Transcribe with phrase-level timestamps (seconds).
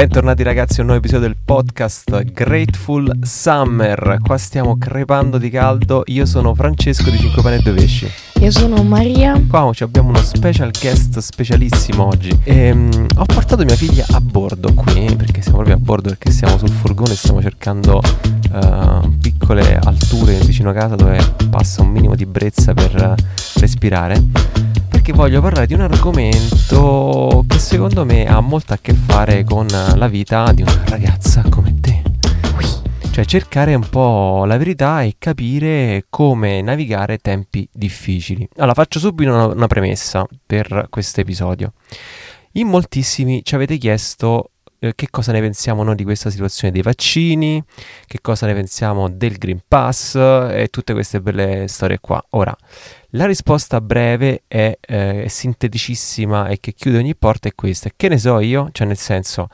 [0.00, 4.18] Bentornati ragazzi a un nuovo episodio del podcast Grateful Summer.
[4.22, 6.04] Qua stiamo crepando di caldo.
[6.06, 8.10] Io sono Francesco di 5 pane e 2 pesci.
[8.40, 9.38] Io sono Maria.
[9.46, 12.34] Qua abbiamo uno special guest specialissimo oggi.
[12.44, 16.30] E, um, ho portato mia figlia a bordo qui, perché siamo proprio a bordo, perché
[16.30, 18.00] siamo sul furgone e stiamo cercando
[18.52, 24.18] uh, piccole alture vicino a casa dove passa un minimo di brezza per uh, respirare
[25.10, 29.66] perché voglio parlare di un argomento che secondo me ha molto a che fare con
[29.66, 32.02] la vita di una ragazza come te.
[33.10, 38.48] Cioè cercare un po' la verità e capire come navigare tempi difficili.
[38.56, 41.72] Allora faccio subito una, una premessa per questo episodio.
[42.52, 46.82] In moltissimi ci avete chiesto eh, che cosa ne pensiamo noi di questa situazione dei
[46.82, 47.62] vaccini,
[48.06, 52.24] che cosa ne pensiamo del Green Pass e tutte queste belle storie qua.
[52.30, 52.56] Ora,
[53.10, 57.90] la risposta breve è eh, sinteticissima e che chiude ogni porta è questa.
[57.94, 58.68] Che ne so io?
[58.70, 59.48] Cioè nel senso,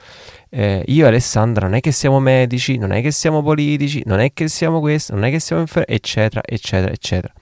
[0.51, 4.21] eh, io e Alessandra non è che siamo medici, non è che siamo politici, non
[4.21, 7.33] è che siamo questo, non è che siamo infermieri, eccetera, eccetera, eccetera.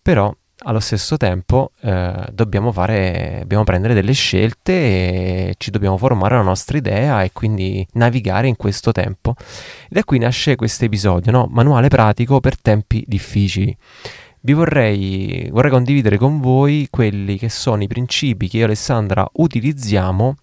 [0.00, 0.34] Però
[0.66, 6.42] allo stesso tempo eh, dobbiamo, fare, dobbiamo prendere delle scelte e ci dobbiamo formare la
[6.42, 9.34] nostra idea e quindi navigare in questo tempo.
[9.38, 11.48] E da qui nasce questo episodio, no?
[11.50, 13.76] Manuale pratico per tempi difficili
[14.44, 19.26] vi vorrei, vorrei condividere con voi quelli che sono i principi che io e Alessandra
[19.32, 20.34] utilizziamo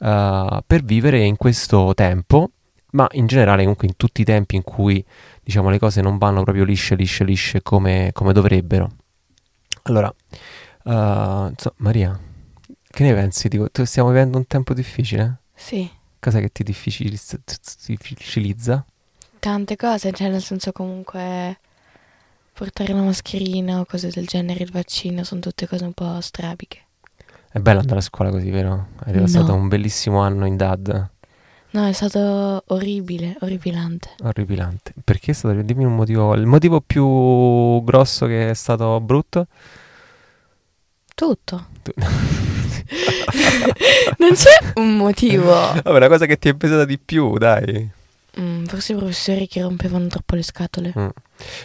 [0.00, 2.50] uh, per vivere in questo tempo,
[2.90, 5.02] ma in generale comunque in tutti i tempi in cui
[5.42, 8.90] diciamo le cose non vanno proprio lisce, lisce, lisce come, come dovrebbero.
[9.84, 10.14] Allora,
[10.84, 12.18] uh, so, Maria,
[12.90, 13.48] che ne pensi?
[13.48, 15.40] Dico, stiamo vivendo un tempo difficile?
[15.54, 15.90] Sì.
[16.20, 18.84] Cosa che ti difficilizza?
[19.38, 21.60] Tante cose, cioè nel senso comunque
[22.58, 26.86] portare la mascherina o cose del genere, il vaccino, sono tutte cose un po' strabiche.
[27.52, 28.88] È bello andare a scuola così, vero?
[29.04, 29.54] Passato no.
[29.54, 31.10] un bellissimo anno in DAD.
[31.70, 34.08] No, è stato orribile, orribilante.
[34.24, 34.92] Orribilante.
[35.04, 35.54] Perché è stato?
[35.62, 36.34] Dimmi un motivo.
[36.34, 39.46] Il motivo più grosso che è stato brutto?
[41.14, 41.66] Tutto.
[41.82, 41.92] Tu-
[44.18, 45.52] non c'è un motivo.
[45.84, 47.88] Vabbè, la cosa che ti è pesata di più, dai.
[48.40, 50.92] Mm, forse i professori che rompevano troppo le scatole.
[50.96, 51.08] Mm.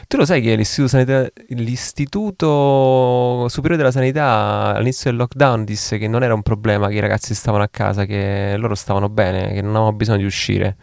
[0.08, 6.08] Tu lo sai che l'istituto, sanità, l'istituto, Superiore della Sanità all'inizio del lockdown disse che
[6.08, 9.62] non era un problema che i ragazzi stavano a casa, che loro stavano bene, che
[9.62, 10.78] non avevano bisogno di uscire.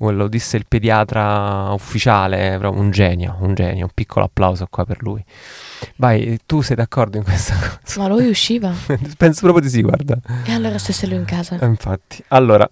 [0.00, 5.22] Quello disse il pediatra ufficiale, un genio, un genio, un piccolo applauso qua per lui.
[5.96, 8.00] Vai, tu sei d'accordo in questa cosa?
[8.00, 8.72] Ma lui usciva?
[9.18, 10.18] Penso proprio di sì, guarda.
[10.46, 11.58] E allora stesse lui in casa.
[11.58, 12.24] Eh, infatti.
[12.28, 12.66] Allora,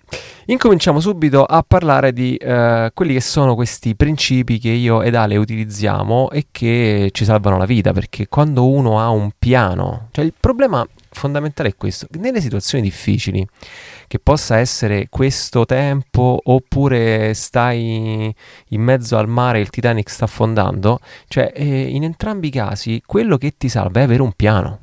[0.46, 5.36] incominciamo subito a parlare di eh, quelli che sono questi principi che io ed Ale
[5.36, 10.32] utilizziamo e che ci salvano la vita, perché quando uno ha un piano, cioè il
[10.40, 10.82] problema
[11.18, 13.46] fondamentale è questo, nelle situazioni difficili,
[14.06, 18.34] che possa essere questo tempo oppure stai
[18.68, 23.02] in mezzo al mare e il Titanic sta affondando, cioè eh, in entrambi i casi
[23.04, 24.80] quello che ti salva è avere un piano.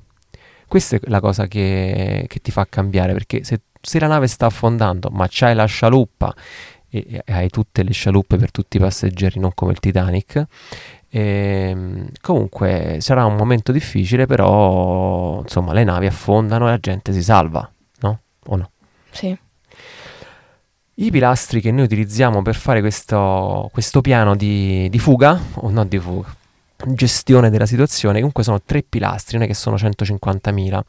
[0.68, 4.48] Questa è la cosa che, che ti fa cambiare, perché se, se, la nave sta
[4.48, 6.36] affondando ma c'hai la scialuppa
[6.90, 10.46] e, e hai tutte le scialuppe per tutti i passeggeri, non come il Titanic,
[11.16, 17.14] e, ehm, comunque sarà un momento difficile, però insomma le navi affondano e la gente
[17.14, 17.70] si salva,
[18.02, 18.20] no?
[18.48, 18.72] O no?
[19.12, 19.38] Sì.
[20.98, 25.88] I pilastri che noi utilizziamo per fare questo, questo piano di, di fuga, o non
[25.88, 26.36] di fuga,
[26.88, 30.82] gestione della situazione, comunque sono tre pilastri, non è che sono 150.000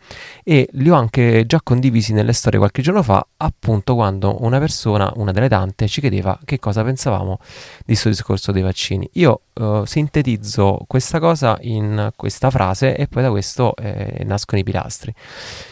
[0.43, 5.13] e li ho anche già condivisi nelle storie qualche giorno fa, appunto quando una persona,
[5.17, 7.39] una delle tante, ci chiedeva che cosa pensavamo
[7.79, 9.09] di questo discorso dei vaccini.
[9.15, 14.65] Io uh, sintetizzo questa cosa in questa frase e poi da questo eh, nascono i
[14.65, 15.15] pilastri.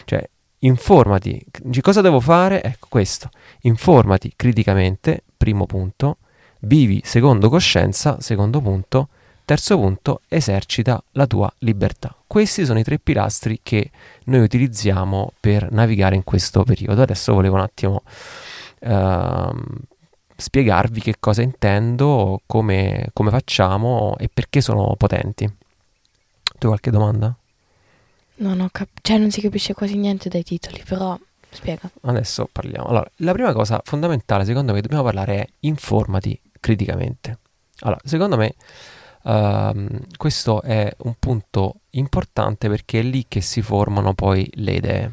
[0.05, 0.27] Cioè,
[0.59, 1.43] informati,
[1.81, 2.63] cosa devo fare?
[2.63, 3.29] Ecco questo,
[3.61, 6.17] informati criticamente, primo punto,
[6.61, 9.09] vivi secondo coscienza, secondo punto,
[9.45, 12.15] Terzo punto, esercita la tua libertà.
[12.25, 13.91] Questi sono i tre pilastri che
[14.25, 17.03] noi utilizziamo per navigare in questo periodo.
[17.03, 18.01] Adesso volevo un attimo
[18.79, 19.55] uh,
[20.35, 25.45] spiegarvi che cosa intendo, come, come facciamo e perché sono potenti.
[25.45, 25.53] Tu
[26.61, 27.35] hai qualche domanda?
[28.37, 31.15] No, no, cap- cioè non si capisce quasi niente dai titoli, però
[31.51, 31.87] spiega.
[32.01, 32.87] Adesso parliamo.
[32.87, 37.37] Allora, la prima cosa fondamentale secondo me dobbiamo parlare è informati criticamente.
[37.81, 38.55] Allora, secondo me
[39.25, 45.11] Uh, questo è un punto importante perché è lì che si formano poi le idee.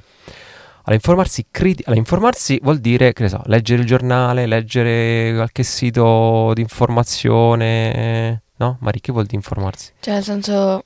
[0.84, 5.62] Allora, informarsi, criti- allora, informarsi vuol dire, che ne so, leggere il giornale, leggere qualche
[5.62, 8.76] sito di informazione, no?
[8.80, 9.92] Mari, che vuol dire informarsi?
[10.00, 10.84] Cioè, nel senso,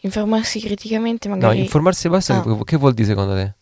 [0.00, 1.58] informarsi criticamente magari...
[1.58, 2.64] No, informarsi basta, ah.
[2.64, 3.54] che vuol dire secondo te?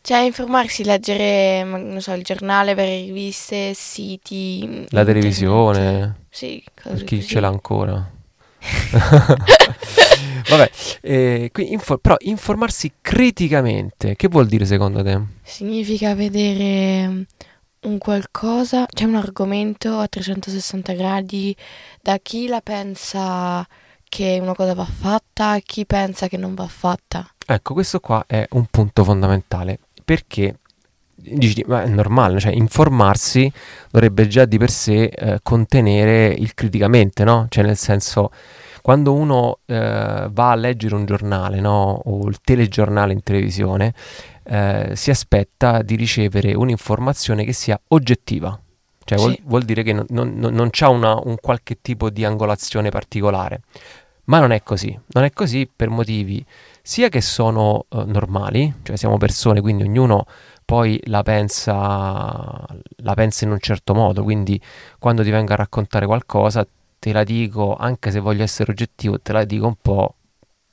[0.00, 4.86] Cioè, informarsi, leggere, non so, il giornale, avere riviste, siti.
[4.90, 7.28] La televisione, Sì, per cose chi così.
[7.28, 8.20] ce l'ha ancora.
[10.48, 10.70] Vabbè,
[11.00, 15.20] eh, qui info- però informarsi criticamente, che vuol dire secondo te?
[15.42, 17.22] Significa vedere mm,
[17.82, 21.54] un qualcosa, cioè un argomento a 360 gradi
[22.00, 23.66] da chi la pensa
[24.08, 27.26] che una cosa va fatta a chi pensa che non va fatta.
[27.46, 30.58] Ecco, questo qua è un punto fondamentale, perché
[31.22, 33.50] dici, ma è normale, cioè informarsi
[33.90, 37.46] dovrebbe già di per sé eh, contenere il criticamente, no?
[37.48, 38.30] Cioè nel senso,
[38.82, 42.00] quando uno eh, va a leggere un giornale, no?
[42.04, 43.94] O il telegiornale in televisione,
[44.44, 48.58] eh, si aspetta di ricevere un'informazione che sia oggettiva.
[49.04, 49.42] Cioè vuol, Sì.
[49.44, 53.62] vuol dire che non, non, non- una- un qualche tipo di angolazione particolare.
[54.24, 56.44] Ma non è così, non è così per motivi
[56.80, 60.26] sia che sono eh, normali, cioè siamo persone, quindi ognuno
[60.64, 62.66] poi la pensa,
[62.96, 64.60] la pensa in un certo modo, quindi
[64.98, 66.66] quando ti vengo a raccontare qualcosa
[67.02, 70.14] te la dico, anche se voglio essere oggettivo, te la dico un po'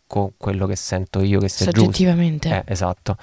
[0.06, 1.80] con quello che sento io che sia giusto.
[1.82, 2.50] Soggettivamente.
[2.50, 3.18] Eh, esatto.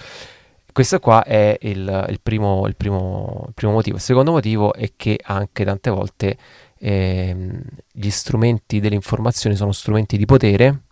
[0.72, 3.96] Questo qua è il, il primo, il primo- il primo motivo.
[3.96, 6.36] Il secondo motivo è che anche tante volte
[6.78, 7.62] ehm,
[7.92, 10.85] gli strumenti dell'informazione sono strumenti di potere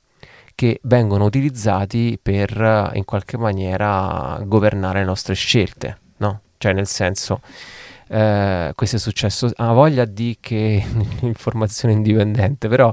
[0.55, 6.41] che vengono utilizzati per eh, in qualche maniera governare le nostre scelte, no?
[6.59, 7.41] Cioè nel senso,
[8.09, 10.85] eh, questo è successo, ha voglia di che
[11.21, 12.93] l'informazione è indipendente, però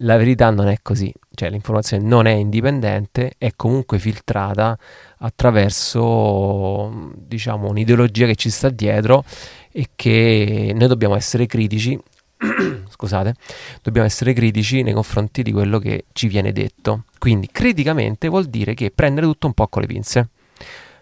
[0.00, 4.78] la verità non è così, cioè l'informazione non è indipendente, è comunque filtrata
[5.18, 9.24] attraverso, diciamo, un'ideologia che ci sta dietro
[9.72, 11.98] e che noi dobbiamo essere critici,
[12.88, 13.34] scusate,
[13.82, 17.04] dobbiamo essere critici nei confronti di quello che ci viene detto.
[17.18, 20.28] Quindi criticamente vuol dire che prendere tutto un po' con le pinze.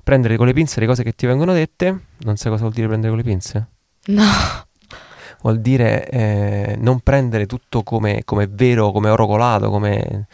[0.03, 2.87] Prendere con le pinze le cose che ti vengono dette, non sai cosa vuol dire
[2.87, 3.67] prendere con le pinze?
[4.07, 4.25] No,
[5.43, 10.27] Vuol dire eh, non prendere tutto come, come vero, come oro colato, come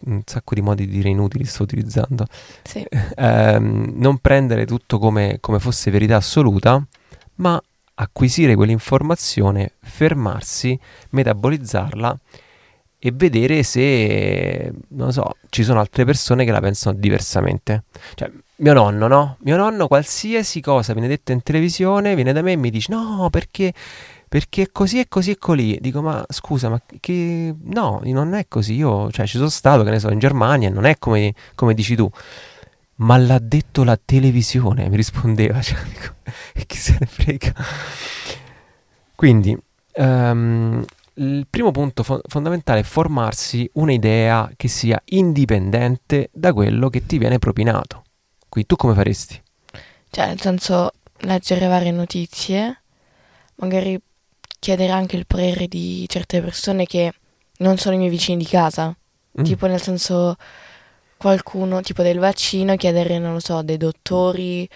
[0.00, 2.26] un sacco di modi di dire inutili sto utilizzando.
[2.62, 2.84] sì.
[3.16, 6.84] Ehm, non prendere tutto come, come fosse verità assoluta,
[7.36, 7.60] ma
[8.00, 10.78] acquisire quell'informazione, fermarsi,
[11.10, 12.18] metabolizzarla
[13.00, 17.84] e vedere se, non so, ci sono altre persone che la pensano diversamente.
[18.14, 19.36] Cioè, mio nonno, no?
[19.40, 23.28] Mio nonno, qualsiasi cosa viene detta in televisione, viene da me e mi dice no,
[23.30, 23.72] perché,
[24.28, 25.78] perché così e così e colì.
[25.80, 27.54] Dico, ma scusa, ma che...
[27.60, 28.74] No, non è così.
[28.74, 31.94] Io, cioè, ci sono stato, che ne so, in Germania, non è come, come dici
[31.94, 32.10] tu.
[32.98, 35.60] Ma l'ha detto la televisione, mi rispondeva.
[35.62, 36.14] Cioè, dico,
[36.54, 37.54] e chi se ne frega?
[39.14, 39.56] Quindi,
[39.92, 40.84] ehm,
[41.14, 47.18] il primo punto fo- fondamentale è formarsi un'idea che sia indipendente da quello che ti
[47.18, 48.04] viene propinato.
[48.48, 49.40] Qui tu come faresti?
[50.10, 52.82] Cioè, nel senso, leggere varie notizie,
[53.56, 54.00] magari
[54.58, 57.12] chiedere anche il parere di certe persone che
[57.58, 58.94] non sono i miei vicini di casa.
[59.40, 59.44] Mm.
[59.44, 60.36] Tipo, nel senso,
[61.18, 64.68] qualcuno, tipo del vaccino, chiedere, non lo so, dei dottori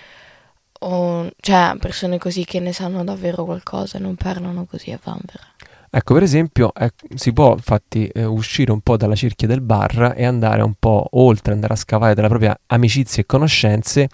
[0.80, 5.46] o, cioè, persone così che ne sanno davvero qualcosa non parlano così a vanvera.
[5.94, 10.14] Ecco, per esempio, eh, si può infatti eh, uscire un po' dalla cerchia del bar
[10.16, 14.08] e andare un po' oltre, andare a scavare della propria amicizie e conoscenze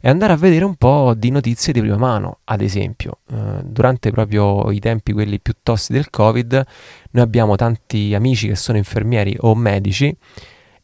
[0.00, 2.38] e andare a vedere un po' di notizie di prima mano.
[2.44, 6.64] Ad esempio, eh, durante proprio i tempi quelli più tosti del Covid,
[7.10, 10.16] noi abbiamo tanti amici che sono infermieri o medici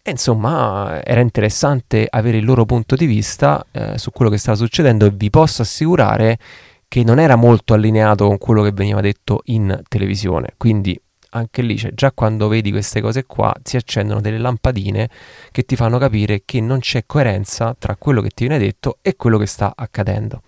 [0.07, 4.55] e insomma era interessante avere il loro punto di vista eh, su quello che stava
[4.55, 6.39] succedendo e vi posso assicurare
[6.87, 10.53] che non era molto allineato con quello che veniva detto in televisione.
[10.59, 15.09] Quindi anche lì, cioè, già quando vedi queste cose qua, si accendono delle lampadine
[15.51, 19.17] che ti fanno capire che non c'è coerenza tra quello che ti viene detto e
[19.17, 20.43] quello che sta accadendo.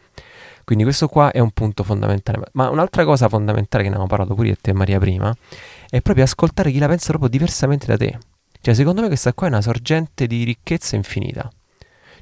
[0.64, 2.42] Quindi questo qua è un punto fondamentale.
[2.52, 5.34] Ma un'altra cosa fondamentale che ne abbiamo parlato pure io e te Maria prima,
[5.88, 8.18] è proprio ascoltare chi la pensa proprio diversamente da te.
[8.66, 11.48] Cioè, secondo me questa qua è una sorgente di ricchezza infinita.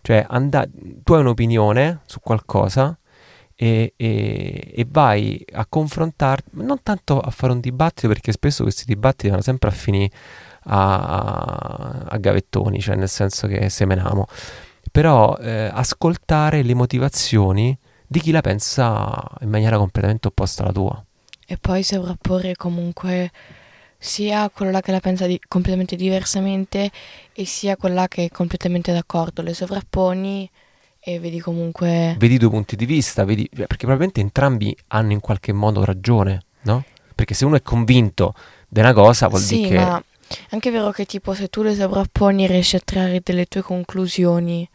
[0.02, 0.68] Cioè, anda-
[1.02, 2.98] tu hai un'opinione su qualcosa
[3.54, 8.84] e, e- e vai a confrontarti, non tanto a fare un dibattito, perché spesso questi
[8.84, 10.10] dibattiti vanno sempre a finire
[10.64, 14.26] a, a gavettoni, cioè nel senso che semeniamo.
[14.92, 17.74] Però eh, ascoltare le motivazioni
[18.06, 21.02] di chi la pensa in maniera completamente opposta alla tua.
[21.46, 23.30] E poi sovrapporre comunque
[24.04, 26.90] sia quello là che la pensa di- completamente diversamente
[27.32, 29.40] e sia quella che è completamente d'accordo.
[29.40, 30.48] Le sovrapponi
[31.00, 32.14] e vedi comunque...
[32.18, 36.84] Vedi due punti di vista, vedi, perché probabilmente entrambi hanno in qualche modo ragione, no?
[37.14, 38.34] Perché se uno è convinto
[38.68, 39.74] di una cosa vuol sì, dire che...
[39.76, 43.62] ma è anche vero che tipo se tu le sovrapponi riesci a trarre delle tue
[43.62, 44.68] conclusioni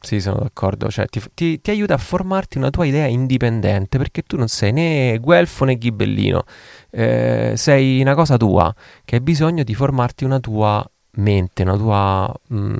[0.00, 4.22] Sì, sono d'accordo, cioè ti, ti, ti, aiuta a formarti una tua idea indipendente, perché
[4.22, 6.44] tu non sei né guelfo né ghibellino,
[6.90, 8.72] eh, sei una cosa tua,
[9.04, 10.88] che hai bisogno di formarti una tua
[11.18, 12.76] mente, tua, mm,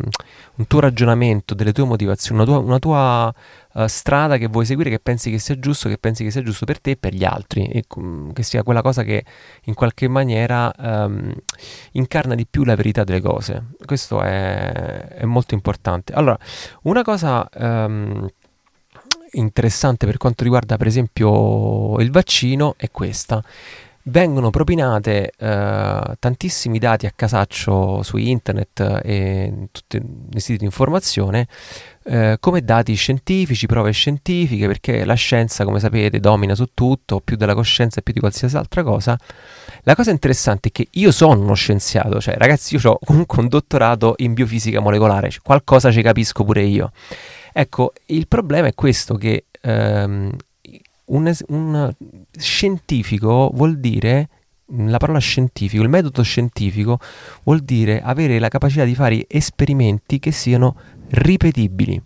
[0.57, 3.35] un tuo ragionamento, delle tue motivazioni, una tua, una tua
[3.75, 6.65] uh, strada che vuoi seguire, che pensi che sia giusto, che pensi che sia giusto
[6.65, 9.25] per te e per gli altri, e um, che sia quella cosa che
[9.65, 11.33] in qualche maniera um,
[11.93, 13.67] incarna di più la verità delle cose.
[13.85, 16.13] Questo è, è molto importante.
[16.13, 16.39] Allora,
[16.83, 17.49] una cosa...
[17.55, 18.29] Um,
[19.33, 23.45] interessante per quanto riguarda per esempio il vaccino è questa
[24.09, 30.65] vengono propinate eh, tantissimi dati a casaccio su internet e in tutti i siti di
[30.65, 31.47] informazione
[32.11, 37.37] eh, come dati scientifici, prove scientifiche, perché la scienza, come sapete, domina su tutto, più
[37.37, 39.19] della coscienza e più di qualsiasi altra cosa.
[39.83, 43.49] La cosa interessante è che io sono uno scienziato, cioè ragazzi, io ho comunque un
[43.49, 46.93] dottorato in biofisica molecolare, cioè, qualcosa ci capisco pure io.
[47.53, 50.35] Ecco, il problema è questo che ehm,
[51.09, 51.95] un, un
[52.33, 54.29] scientifico vuol dire
[54.71, 56.99] la parola scientifico, il metodo scientifico
[57.45, 60.77] vuol dire avere la capacità di fare esperimenti che siano
[61.11, 62.01] ripetibili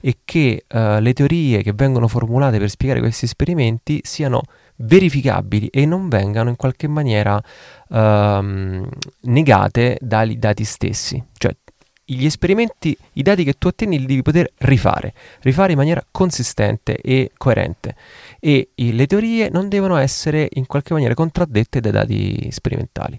[0.00, 4.42] e che uh, le teorie che vengono formulate per spiegare questi esperimenti siano
[4.76, 7.40] verificabili e non vengano in qualche maniera
[7.88, 8.88] uh,
[9.22, 11.22] negate dai dati stessi.
[11.36, 11.54] Cioè
[12.10, 16.96] gli esperimenti, i dati che tu ottieni li devi poter rifare, rifare in maniera consistente
[16.96, 17.94] e coerente
[18.40, 23.18] e le teorie non devono essere in qualche maniera contraddette dai dati sperimentali.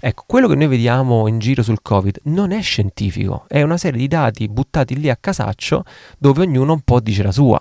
[0.00, 3.98] Ecco, quello che noi vediamo in giro sul Covid non è scientifico, è una serie
[3.98, 5.84] di dati buttati lì a casaccio
[6.18, 7.58] dove ognuno un po' dice la sua.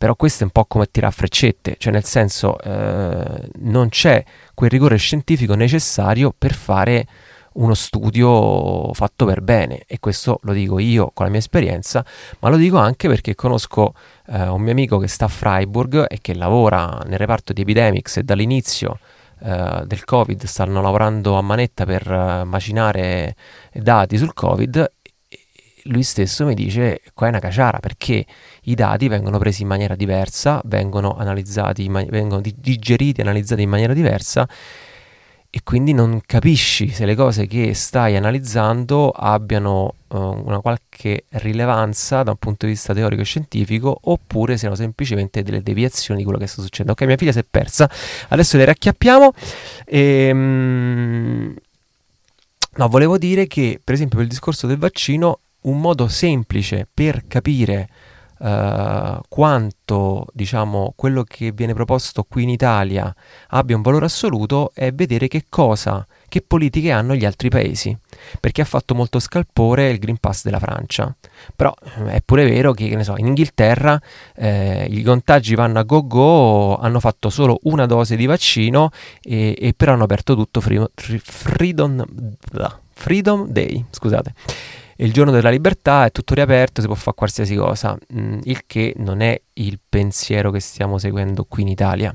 [0.00, 4.70] Però questo è un po' come tirare freccette, cioè nel senso eh, non c'è quel
[4.70, 7.06] rigore scientifico necessario per fare
[7.54, 12.04] uno studio fatto per bene e questo lo dico io con la mia esperienza,
[12.40, 13.94] ma lo dico anche perché conosco
[14.28, 18.18] eh, un mio amico che sta a Freiburg e che lavora nel reparto di Epidemics
[18.18, 18.98] e dall'inizio
[19.42, 23.34] eh, del Covid stanno lavorando a manetta per uh, macinare
[23.72, 24.92] dati sul Covid.
[25.84, 28.26] Lui stesso mi dice qua è una caciara perché
[28.64, 34.46] i dati vengono presi in maniera diversa, vengono analizzati, vengono digeriti analizzati in maniera diversa
[35.52, 42.22] e quindi non capisci se le cose che stai analizzando abbiano uh, una qualche rilevanza
[42.22, 46.38] da un punto di vista teorico e scientifico oppure siano semplicemente delle deviazioni di quello
[46.38, 46.92] che sta succedendo.
[46.92, 47.90] Ok, mia figlia si è persa,
[48.28, 49.32] adesso le racchiappiamo.
[49.86, 51.54] E, um,
[52.76, 57.24] no, volevo dire che per esempio per il discorso del vaccino un modo semplice per
[57.26, 57.88] capire
[58.40, 63.14] uh, quanto diciamo, quello che viene proposto qui in Italia
[63.48, 67.96] abbia un valore assoluto è vedere che cosa, che politiche hanno gli altri paesi,
[68.38, 71.14] perché ha fatto molto scalpore il Green Pass della Francia.
[71.54, 74.00] Però eh, è pure vero che, che so, in Inghilterra
[74.34, 78.90] eh, i contagi vanno a go-go, hanno fatto solo una dose di vaccino
[79.22, 82.04] e, e però hanno aperto tutto Freedom, freedom,
[82.92, 84.34] freedom Day, scusate
[85.00, 88.94] il giorno della libertà è tutto riaperto, si può fare qualsiasi cosa, mm, il che
[88.98, 92.14] non è il pensiero che stiamo seguendo qui in Italia.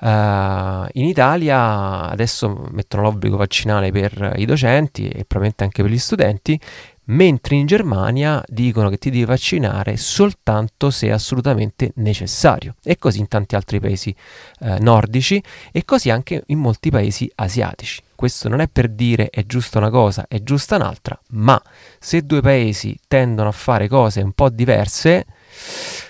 [0.00, 5.98] Uh, in Italia adesso mettono l'obbligo vaccinale per i docenti e probabilmente anche per gli
[5.98, 6.60] studenti,
[7.04, 13.28] mentre in Germania dicono che ti devi vaccinare soltanto se assolutamente necessario e così in
[13.28, 14.14] tanti altri paesi
[14.60, 15.42] uh, nordici
[15.72, 18.02] e così anche in molti paesi asiatici.
[18.24, 21.62] Questo non è per dire è giusta una cosa, è giusta un'altra, ma
[21.98, 25.26] se due paesi tendono a fare cose un po' diverse,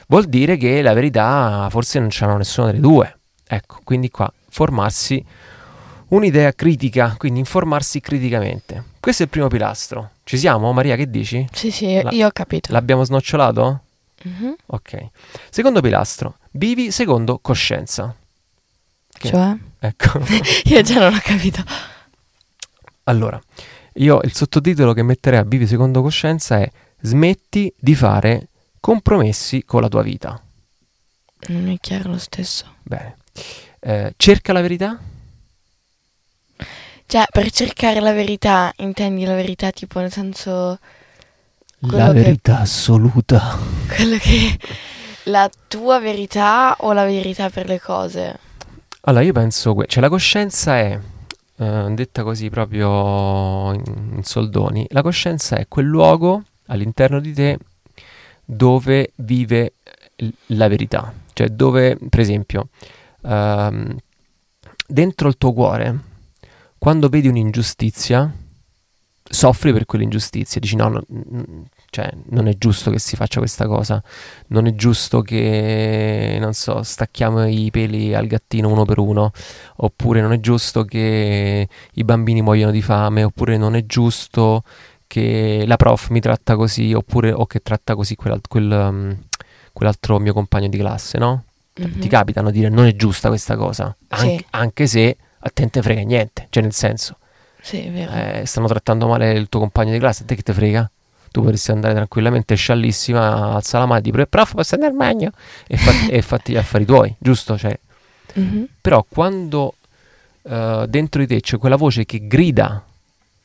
[0.06, 3.18] vuol dire che la verità forse non c'hanno nessuna delle due.
[3.44, 5.24] Ecco, quindi qua formarsi
[6.10, 8.84] un'idea critica, quindi informarsi criticamente.
[9.00, 10.10] Questo è il primo pilastro.
[10.22, 10.94] Ci siamo, Maria?
[10.94, 11.44] Che dici?
[11.50, 12.70] Sì, sì, La- io ho capito.
[12.70, 13.80] L'abbiamo snocciolato?
[14.28, 14.52] Mm-hmm.
[14.66, 15.08] Ok.
[15.50, 18.14] Secondo pilastro, vivi secondo coscienza.
[19.08, 19.28] Che...
[19.28, 19.56] Cioè?
[19.80, 20.20] Ecco.
[20.66, 21.64] io già non ho capito.
[23.04, 23.40] Allora,
[23.94, 26.70] io il sottotitolo che metterei a Vivi secondo coscienza è
[27.00, 28.48] Smetti di fare
[28.80, 30.40] compromessi con la tua vita.
[31.48, 32.76] Non è chiaro lo stesso.
[32.82, 33.16] Bene.
[33.80, 34.98] Eh, cerca la verità?
[37.06, 40.78] Cioè, per cercare la verità, intendi la verità tipo nel senso...
[41.80, 43.58] La verità che, assoluta.
[43.94, 44.58] Quello che...
[45.24, 48.38] La tua verità o la verità per le cose?
[49.02, 49.76] Allora, io penso...
[49.86, 50.98] Cioè, la coscienza è
[51.56, 57.58] eh, detta così proprio in, soldoni, la coscienza è quel luogo all'interno di te
[58.44, 59.74] dove vive
[60.46, 62.68] la verità, cioè dove, per esempio,
[63.22, 63.96] ehm,
[64.86, 65.98] dentro il tuo cuore,
[66.78, 68.32] quando vedi un'ingiustizia,
[69.22, 71.04] soffri per quell'ingiustizia, dici no, no
[71.94, 74.02] Cioè, non è giusto che si faccia questa cosa.
[74.48, 79.30] Non è giusto che, non so, stacchiamo i peli al gattino uno per uno.
[79.76, 83.22] Oppure non è giusto che i bambini muoiono di fame.
[83.22, 84.64] Oppure non è giusto
[85.06, 86.92] che la prof mi tratta così.
[86.92, 89.16] Oppure o che tratta così quel, quel, um,
[89.72, 91.44] quell'altro mio compagno di classe, no?
[91.76, 92.00] Mhm.
[92.00, 93.94] Ti capitano di dire non è giusta questa cosa.
[94.08, 94.44] An- Sì.
[94.50, 96.48] Anche se a te non te frega niente.
[96.50, 97.18] Cioè, nel senso,
[97.60, 100.24] Sì, eh, stanno trattando male il tuo compagno di classe.
[100.24, 100.90] A te che te frega?
[101.34, 105.32] Tu potresti andare tranquillamente sciallissima, alza la mano e dire prof posso andare al bagno
[105.66, 107.58] e, fa- e fatti gli affari tuoi, giusto?
[107.58, 107.76] Cioè,
[108.34, 108.68] Mhm.
[108.80, 109.74] però quando
[110.44, 112.84] eh, dentro di te c'è quella voce che grida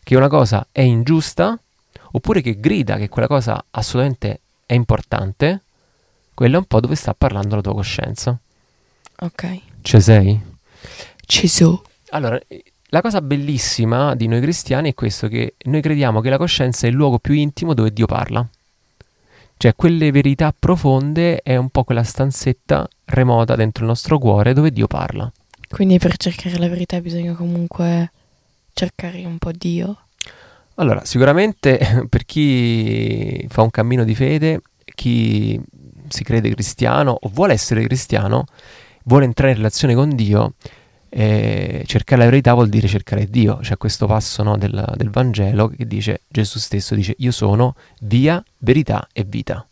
[0.03, 1.57] che una cosa è ingiusta,
[2.11, 5.61] oppure che grida che quella cosa assolutamente è importante,
[6.35, 8.37] quello è un po' dove sta parlando la tua coscienza.
[9.21, 9.59] Ok.
[9.81, 10.39] Ci sei?
[11.25, 11.81] Ci so.
[12.09, 12.39] Allora,
[12.91, 16.89] la cosa bellissima di noi cristiani è questo, che noi crediamo che la coscienza è
[16.89, 18.47] il luogo più intimo dove Dio parla.
[19.57, 24.71] Cioè, quelle verità profonde è un po' quella stanzetta remota dentro il nostro cuore dove
[24.71, 25.31] Dio parla.
[25.69, 28.11] Quindi per cercare la verità bisogna comunque
[28.73, 30.05] cercare un po' Dio.
[30.75, 34.61] Allora, sicuramente per chi fa un cammino di fede,
[34.95, 35.61] chi
[36.07, 38.45] si crede cristiano o vuole essere cristiano,
[39.03, 40.53] vuole entrare in relazione con Dio,
[41.09, 43.57] eh, cercare la verità vuol dire cercare Dio.
[43.57, 48.43] C'è questo passo no, del, del Vangelo che dice, Gesù stesso dice, io sono via,
[48.59, 49.65] verità e vita.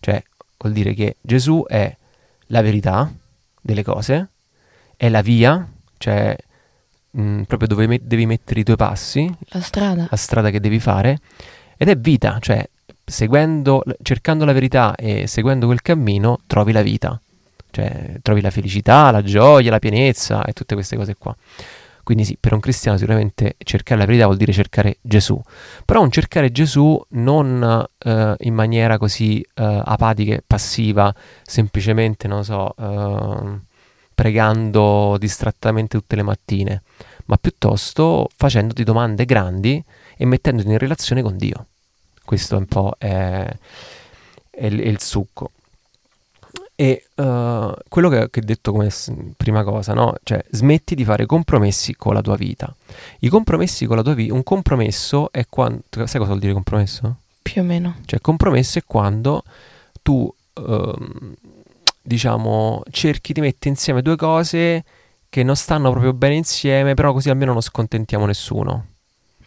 [0.00, 0.22] Cioè,
[0.58, 1.94] vuol dire che Gesù è
[2.46, 3.12] la verità
[3.60, 4.28] delle cose,
[4.96, 5.68] è la via,
[5.98, 6.36] cioè
[7.10, 10.06] mh, proprio dove met- devi mettere i tuoi passi, La strada.
[10.08, 11.18] la strada che devi fare
[11.76, 12.66] ed è vita, cioè
[13.04, 17.20] seguendo, cercando la verità e seguendo quel cammino trovi la vita,
[17.78, 21.34] cioè trovi la felicità, la gioia, la pienezza e tutte queste cose qua.
[22.02, 25.40] Quindi sì, per un cristiano sicuramente cercare la verità vuol dire cercare Gesù,
[25.84, 32.44] però un cercare Gesù non eh, in maniera così eh, apatica e passiva, semplicemente, non
[32.44, 33.58] so, eh,
[34.14, 36.82] pregando distrattamente tutte le mattine,
[37.26, 39.84] ma piuttosto facendoti domande grandi
[40.16, 41.66] e mettendoti in relazione con Dio.
[42.24, 43.56] Questo è un po' è, è
[44.50, 45.50] è il succo.
[46.80, 48.88] E eh, quello che, che ho detto come
[49.36, 50.14] prima cosa, no?
[50.22, 52.72] Cioè, smetti di fare compromessi con la tua vita.
[53.18, 55.82] I compromessi con la tua vita, un compromesso è quando...
[55.90, 57.16] Sai cosa vuol dire compromesso?
[57.42, 57.96] Più o meno.
[58.04, 59.42] Cioè, compromesso è quando
[60.02, 61.34] tu, ehm,
[62.00, 64.84] diciamo, cerchi di mettere insieme due cose
[65.28, 68.86] che non stanno proprio bene insieme, però così almeno non scontentiamo nessuno.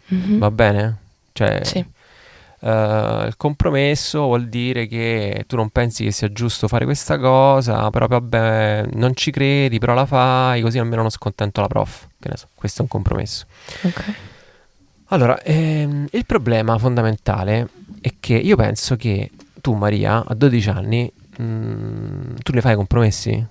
[0.08, 0.38] Mhm.
[0.38, 0.98] Va bene?
[1.32, 1.82] Cioè, Sì.
[2.64, 7.90] Eh, il compromesso vuol dire che tu non pensi che sia giusto fare questa cosa,
[7.90, 12.08] però vabbè, non ci credi, però la fai, così almeno non scontento la prof.
[12.20, 13.46] Che ne so, questo è un compromesso.
[13.82, 14.14] Ok.
[15.06, 17.68] Allora, ehm, il problema fondamentale
[18.00, 23.46] è che io penso che tu, Maria, a 12 anni, mm, tu ne fai compromessi?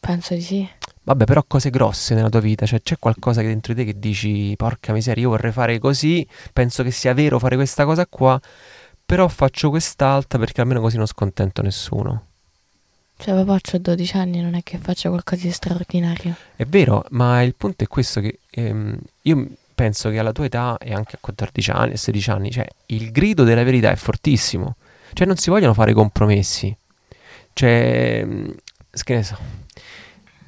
[0.00, 0.68] Penso di sì.
[1.06, 3.98] Vabbè, però cose grosse nella tua vita, cioè c'è qualcosa che dentro di te che
[4.00, 8.40] dici, porca miseria, io vorrei fare così, penso che sia vero fare questa cosa qua,
[9.06, 12.24] però faccio quest'altra perché almeno così non scontento nessuno.
[13.18, 16.34] Cioè, papà, ho 12 anni, non è che faccia qualcosa di straordinario.
[16.56, 20.76] È vero, ma il punto è questo che ehm, io penso che alla tua età
[20.76, 24.74] e anche a 14 anni, a 16 anni, cioè il grido della verità è fortissimo.
[25.12, 26.76] Cioè non si vogliono fare compromessi.
[27.52, 28.48] Cioè, mm,
[28.90, 29.38] che ne so,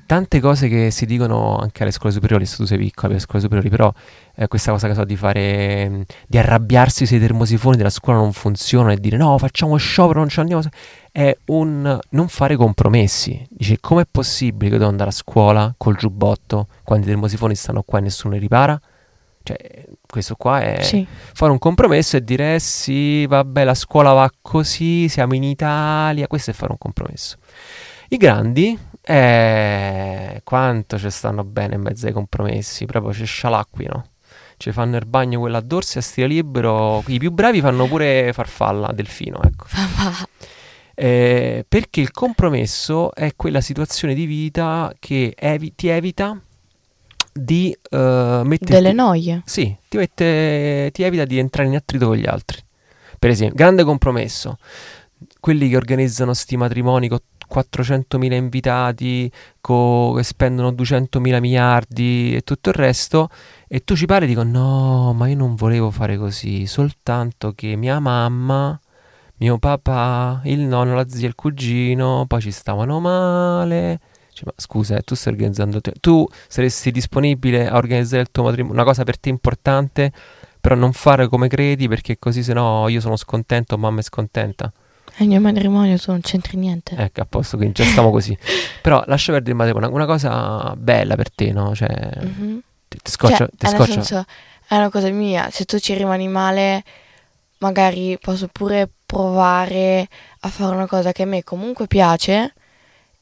[0.08, 3.40] tante cose che si dicono anche alle scuole superiori, se tu sei piccolo, alle scuole
[3.40, 3.92] superiori, però
[4.34, 8.18] eh, questa cosa che so di fare, mm, di arrabbiarsi se i termosifoni della scuola
[8.18, 10.62] non funzionano e dire no, facciamo sciopero, non ci andiamo,
[11.12, 13.46] è un non fare compromessi.
[13.50, 17.98] Dice, com'è possibile che devo andare a scuola col giubbotto quando i termosifoni stanno qua
[17.98, 18.80] e nessuno li ripara?
[19.42, 21.06] Cioè, questo qua è Sì.
[21.34, 26.26] fare un compromesso e dire eh sì, vabbè, la scuola va così, siamo in Italia,
[26.26, 27.36] questo è fare un compromesso.
[28.08, 28.78] I grandi,
[29.10, 34.04] eh, quanto ci stanno bene in mezzo ai compromessi, proprio ci scialacquino.
[34.58, 37.02] Ci fanno il bagno quella a dorsi a stile libero.
[37.06, 39.66] I più bravi fanno pure farfalla, delfino, ecco.
[41.00, 46.36] Eh, perché il compromesso è quella situazione di vita che evi- ti evita
[47.32, 48.72] di eh, metterti...
[48.72, 49.42] Delle noie.
[49.44, 52.60] Sì, ti, mette, ti evita di entrare in attrito con gli altri.
[53.16, 54.58] Per esempio, grande compromesso.
[55.38, 59.30] Quelli che organizzano sti matrimoni con 400.000 invitati,
[59.60, 63.28] co- che spendono 200.000 miliardi e tutto il resto,
[63.66, 67.76] e tu ci parli e dico no, ma io non volevo fare così, soltanto che
[67.76, 68.78] mia mamma,
[69.38, 74.00] mio papà, il nonno, la zia, il cugino, poi ci stavano male.
[74.32, 75.92] Cioè, ma scusa, eh, tu stai organizzando te.
[76.00, 80.12] Tu saresti disponibile a organizzare il tuo matrimonio, una cosa per te importante,
[80.60, 84.72] però non fare come credi perché così se no io sono scontento, mamma è scontenta.
[85.20, 86.94] E il mio matrimonio tu non c'entri niente.
[86.96, 88.36] Ecco, a posto, quindi già stiamo così.
[88.82, 91.74] Però lascia perdere il matrimonio, una cosa bella per te, no?
[91.74, 92.60] Cioè, Mhm.
[92.88, 93.92] ti, ti scoccia, Cioè, ti eh, scoccia.
[93.92, 94.24] senso,
[94.68, 95.50] è una cosa mia.
[95.50, 96.84] Se tu ci rimani male,
[97.58, 100.06] magari posso pure provare
[100.40, 102.54] a fare una cosa che a me comunque piace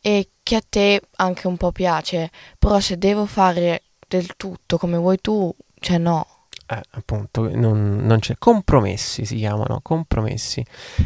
[0.00, 2.30] e che a te anche un po' piace.
[2.58, 6.26] Però se devo fare del tutto come vuoi tu, cioè no.
[6.68, 8.34] Eh, appunto, non, non c'è.
[8.38, 10.64] Compromessi si chiamano, compromessi.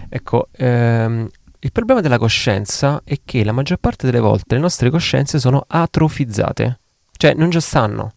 [0.09, 1.29] Ecco, ehm,
[1.63, 5.63] il problema della coscienza è che la maggior parte delle volte le nostre coscienze sono
[5.67, 6.81] atrofizzate,
[7.13, 8.13] cioè non già stanno,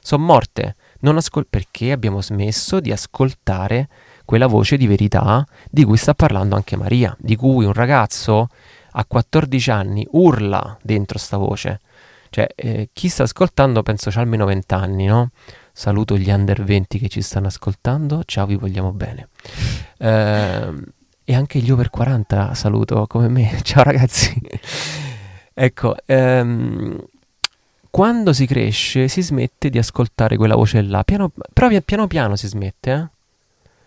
[0.00, 0.74] sono morte.
[1.00, 3.88] Non ascol- perché abbiamo smesso di ascoltare
[4.24, 8.48] quella voce di verità di cui sta parlando anche Maria, di cui un ragazzo
[8.90, 11.80] a 14 anni urla dentro sta voce.
[12.30, 15.30] Cioè, eh, chi sta ascoltando penso c'ha almeno 20 anni, no?
[15.78, 19.28] Saluto gli under 20 che ci stanno ascoltando, ciao, vi vogliamo bene.
[19.98, 20.84] Ehm,
[21.22, 24.42] e anche gli over 40 saluto come me, ciao ragazzi.
[25.54, 27.00] ecco, ehm,
[27.90, 32.34] quando si cresce si smette di ascoltare quella voce là, piano, però pia- piano piano
[32.34, 33.08] si smette, eh?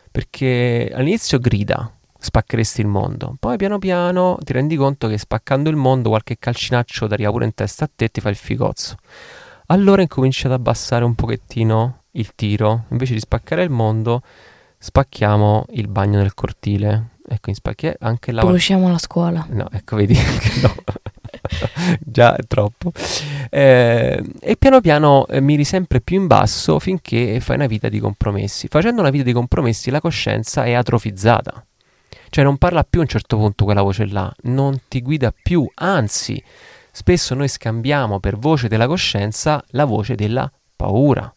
[0.09, 5.75] Perché all'inizio grida, spaccheresti il mondo, poi piano piano ti rendi conto che spaccando il
[5.75, 8.95] mondo qualche calcinaccio ti arriva pure in testa a te e ti fa il figozzo.
[9.71, 14.21] Allora incominci ad abbassare un pochettino il tiro, invece di spaccare il mondo,
[14.77, 17.11] spacchiamo il bagno nel cortile.
[17.25, 19.47] Ecco, in spacchi anche la Bruciamo la scuola.
[19.49, 20.75] No, ecco, vedi che no.
[22.03, 22.91] Già è troppo.
[23.49, 27.99] Eh, e piano piano eh, miri sempre più in basso finché fai una vita di
[28.01, 28.67] compromessi.
[28.67, 31.65] Facendo una vita di compromessi la coscienza è atrofizzata.
[32.29, 35.69] Cioè non parla più a un certo punto quella voce là, non ti guida più,
[35.75, 36.41] anzi,
[36.91, 41.33] spesso noi scambiamo per voce della coscienza la voce della paura.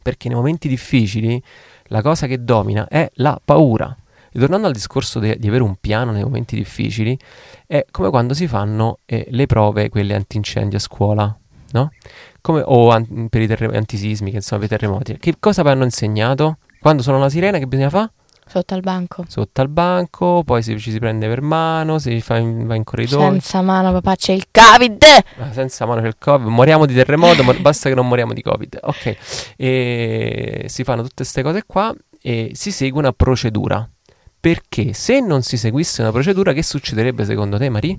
[0.00, 1.42] Perché nei momenti difficili
[1.84, 3.94] la cosa che domina è la paura.
[4.30, 7.18] E tornando al discorso de- di avere un piano nei momenti difficili,
[7.66, 11.38] è come quando si fanno eh, le prove, quelle antincendio a scuola,
[11.72, 11.92] no?
[12.40, 15.18] Come, o an- per i terre- antisismiche, insomma, per i terremoti.
[15.18, 16.58] Che cosa vi hanno insegnato?
[16.78, 18.10] Quando sono una sirena, che bisogna fare?
[18.50, 19.24] Sotto al banco.
[19.28, 22.84] Sotto al banco, poi si- ci si prende per mano, si fa in- va in
[22.84, 23.30] corridoio.
[23.30, 25.02] Senza mano, papà, c'è il Covid.
[25.38, 28.42] Ah, senza mano c'è il Covid, moriamo di terremoto, ma basta che non moriamo di
[28.42, 28.78] Covid.
[28.82, 29.16] Ok,
[29.56, 33.86] e si fanno tutte queste cose qua e si segue una procedura.
[34.40, 37.98] Perché se non si seguisse una procedura, che succederebbe secondo te, Marie?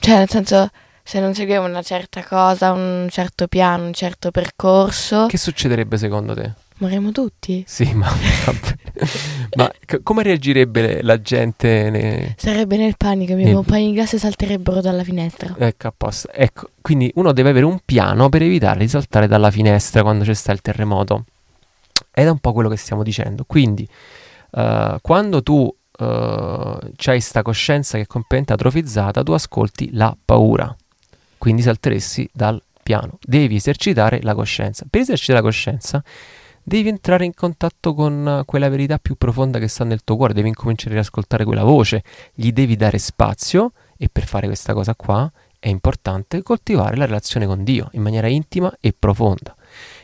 [0.00, 0.68] Cioè, nel senso,
[1.02, 6.34] se non seguiamo una certa cosa, un certo piano, un certo percorso, Che succederebbe secondo
[6.34, 6.54] te?
[6.78, 7.64] Moriamo tutti.
[7.66, 8.08] Sì, ma,
[9.56, 11.90] ma c- come reagirebbe la gente?
[11.90, 15.54] ne- Sarebbe nel panico, i miei Nel- compagni di classe salterebbero dalla finestra.
[15.58, 16.32] Ecco, apposta.
[16.32, 20.34] Ecco, quindi uno deve avere un piano per evitare di saltare dalla finestra quando c'è
[20.34, 21.24] sta il terremoto.
[22.12, 23.44] Ed è un po' quello che stiamo dicendo.
[23.46, 23.88] Quindi,
[24.52, 30.74] eh, quando tu eh, hai sta coscienza che è completamente atrofizzata, tu ascolti la paura.
[31.38, 33.18] Quindi salteresti dal piano.
[33.20, 34.84] Devi esercitare la coscienza.
[34.88, 36.02] Per esercitare la coscienza,
[36.68, 40.34] devi entrare in contatto con quella verità più profonda che sta nel tuo cuore.
[40.34, 42.04] Devi incominciare ad ascoltare quella voce.
[42.32, 43.72] Gli devi dare spazio.
[43.96, 45.28] E per fare questa cosa qua
[45.58, 49.56] è importante coltivare la relazione con Dio in maniera intima e profonda.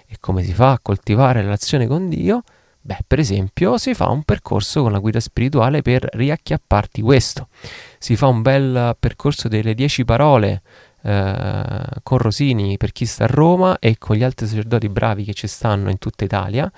[0.04, 2.42] E come si fa a coltivare la relazione con Dio?
[2.80, 7.48] Beh, per esempio, si fa un percorso con la guida spirituale per riacchiapparti questo.
[7.98, 10.62] Si fa un bel percorso delle dieci parole
[11.04, 15.34] eh, con Rosini per chi sta a Roma e con gli altri sacerdoti bravi che
[15.34, 16.70] ci stanno in tutta Italia.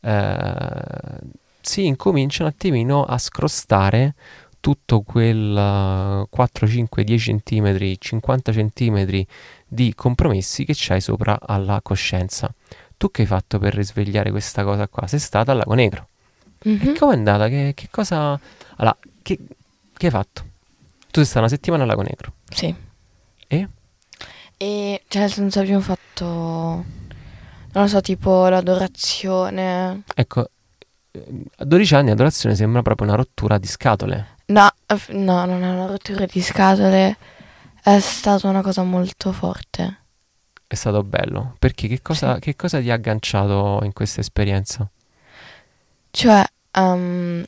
[0.00, 1.18] eh,
[1.60, 4.14] si incomincia un attimino a scrostare
[4.60, 9.24] tutto quel eh, 4, 5, 10 cm, 50 cm
[9.66, 12.52] di compromessi che c'hai sopra alla coscienza.
[12.96, 15.06] Tu che hai fatto per risvegliare questa cosa qua?
[15.06, 16.08] Sei stata al Lago Negro.
[16.64, 16.88] Mhm.
[16.88, 17.48] E com'è andata?
[17.48, 18.38] Che, che cosa...
[18.76, 19.38] Allora, che,
[19.96, 20.44] che hai fatto?
[21.10, 22.32] Tu sei stata una settimana al Lago Negro.
[22.48, 22.74] Sì.
[24.58, 25.02] E?
[25.08, 26.84] Cioè, nel senso, abbiamo fatto, non
[27.72, 30.02] lo so, tipo l'adorazione.
[30.14, 30.50] Ecco,
[31.10, 34.34] eh, a 12 anni adorazione sembra proprio una rottura di scatole.
[34.46, 34.68] No,
[35.08, 37.16] no, non è una rottura di scatole.
[37.82, 40.00] È stata una cosa molto forte.
[40.66, 41.54] È stato bello.
[41.58, 42.40] Perché che cosa, Sì.
[42.40, 44.88] che cosa ti ha agganciato in questa esperienza?
[46.10, 47.44] Cioè, ehm,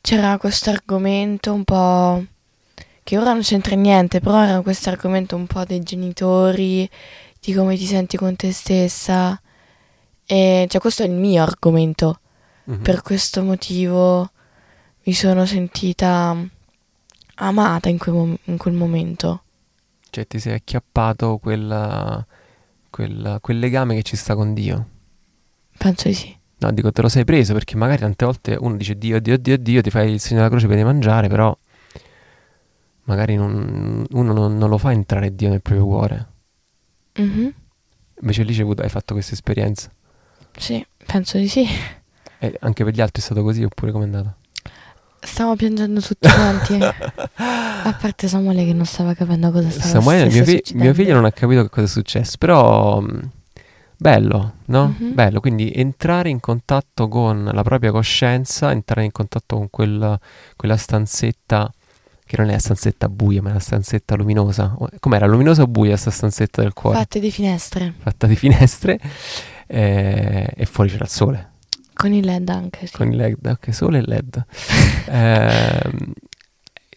[0.00, 2.24] c'era questo argomento un po'
[3.06, 6.90] che ora non c'entra niente, però era questo argomento un po' dei genitori,
[7.40, 9.40] di come ti senti con te stessa.
[10.26, 12.18] E cioè, questo è il mio argomento.
[12.64, 12.82] Mhm.
[12.82, 14.28] Per questo motivo
[15.04, 16.36] mi sono sentita
[17.36, 19.42] amata in quel, mom- in quel momento.
[20.10, 22.26] Cioè ti sei acchiappato quel,
[22.90, 24.88] quel, quel legame che ci sta con Dio.
[25.78, 26.36] Penso di sì.
[26.58, 29.56] No, dico, te lo sei preso perché magari tante volte uno dice Dio, Dio, Dio,
[29.58, 31.56] Dio, ti fai il segno della croce per mangiare, però
[33.06, 36.26] magari non- uno non, non lo fa entrare Dio nel proprio cuore.
[37.18, 37.52] Mhm.
[38.20, 39.90] Invece lì avuto- hai fatto questa esperienza.
[40.56, 41.66] Sì, penso di sì.
[42.38, 44.34] E anche per gli altri è stato così oppure com'è andata?
[45.20, 46.78] Stavo piangendo tutti quanti.
[47.36, 51.24] A parte Samuele che non stava capendo cosa stava Samuele, mio, fi- mio figlio non
[51.24, 53.30] ha capito che cosa è successo, però mh,
[53.96, 54.94] bello, no?
[54.98, 55.14] Mhm.
[55.14, 60.18] Bello, quindi entrare in contatto con la propria coscienza, entrare in contatto con quella,
[60.56, 61.72] quella stanzetta,
[62.26, 64.76] che non è la stanzetta buia, ma è la stanzetta luminosa.
[64.98, 66.98] Com'era, luminosa o buia sta stanzetta del cuore?
[66.98, 67.94] Fatte di finestre.
[67.96, 68.98] Fatta di finestre
[69.66, 71.50] eh, e fuori c'era il sole.
[71.94, 72.96] Con il LED anche, sì.
[72.96, 74.44] con il LED, ok, sole e LED.
[75.08, 76.12] Ehm,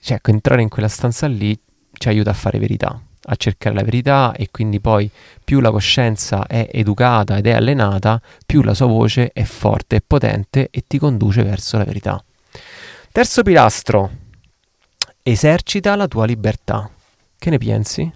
[0.01, 1.57] cioè, ecco, entrare in quella stanza lì
[1.93, 5.07] ci aiuta a fare verità, a cercare la verità e quindi poi
[5.43, 10.01] più la coscienza è educata ed è allenata, più la sua voce è forte e
[10.05, 12.23] potente e ti conduce verso la verità.
[13.11, 14.09] Terzo pilastro,
[15.31, 16.89] esercita la tua libertà.
[17.37, 18.11] Che ne pensi?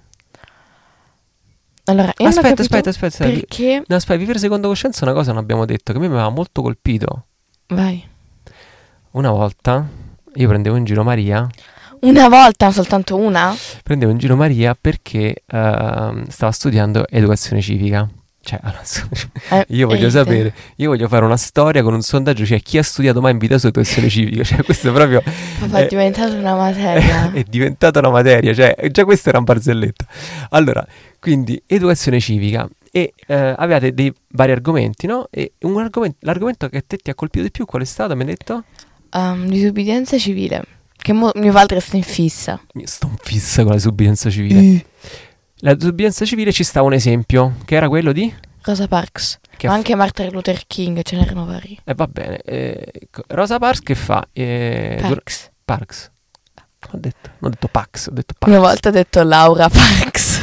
[1.85, 3.25] Allora, io aspetta, aspetta, aspetta.
[3.25, 3.83] Perché?
[3.85, 6.13] No, aspetta, vivere secondo coscienza è una cosa non abbiamo detto che a me mi
[6.13, 7.25] aveva molto colpito.
[7.67, 8.07] Vai.
[9.11, 9.85] Una volta
[10.35, 11.47] io prendevo in giro Maria
[12.01, 13.55] Una volta, soltanto una?
[13.83, 18.09] prendevo in giro Maria perché ehm, stava studiando educazione civica.
[18.45, 18.81] Cioè, allora,
[19.51, 22.83] Eh, io voglio sapere, io voglio fare una storia con un sondaggio, cioè chi ha
[22.83, 24.43] studiato mai in vita su educazione civica?
[24.43, 25.23] Cioè, questo è proprio
[25.59, 27.31] Papà eh, è diventata una materia.
[27.31, 30.05] è diventata una materia, cioè già questa era un barzelletta.
[30.49, 30.85] Allora,
[31.21, 35.27] quindi educazione civica e eh, avevate dei vari argomenti, no?
[35.31, 38.13] E un argomento, l'argomento che a te ti ha colpito di più qual è stato?
[38.13, 38.65] Mi hai detto?
[39.13, 40.63] Um, disubbidienza civile.
[40.97, 42.61] Che mo- mio padre sta in fissa.
[42.73, 44.85] Io sto in fissa con la disobbedienza civile.
[45.63, 48.33] La disobbedienza civile ci sta un esempio, che era quello di...
[48.63, 49.39] Rosa Parks.
[49.55, 51.79] Che Ma anche Martin Luther King, ce n'erano vari.
[51.85, 52.37] Eh, va bene.
[52.41, 52.85] eh,
[53.29, 54.27] Rosa Parks che fa?
[54.33, 55.51] Eh, dur- Parks.
[55.63, 56.11] Parks.
[56.91, 58.53] Ho detto, non ho detto Pax, ho detto Parks.
[58.57, 60.41] Una volta ho detto Laura Parks.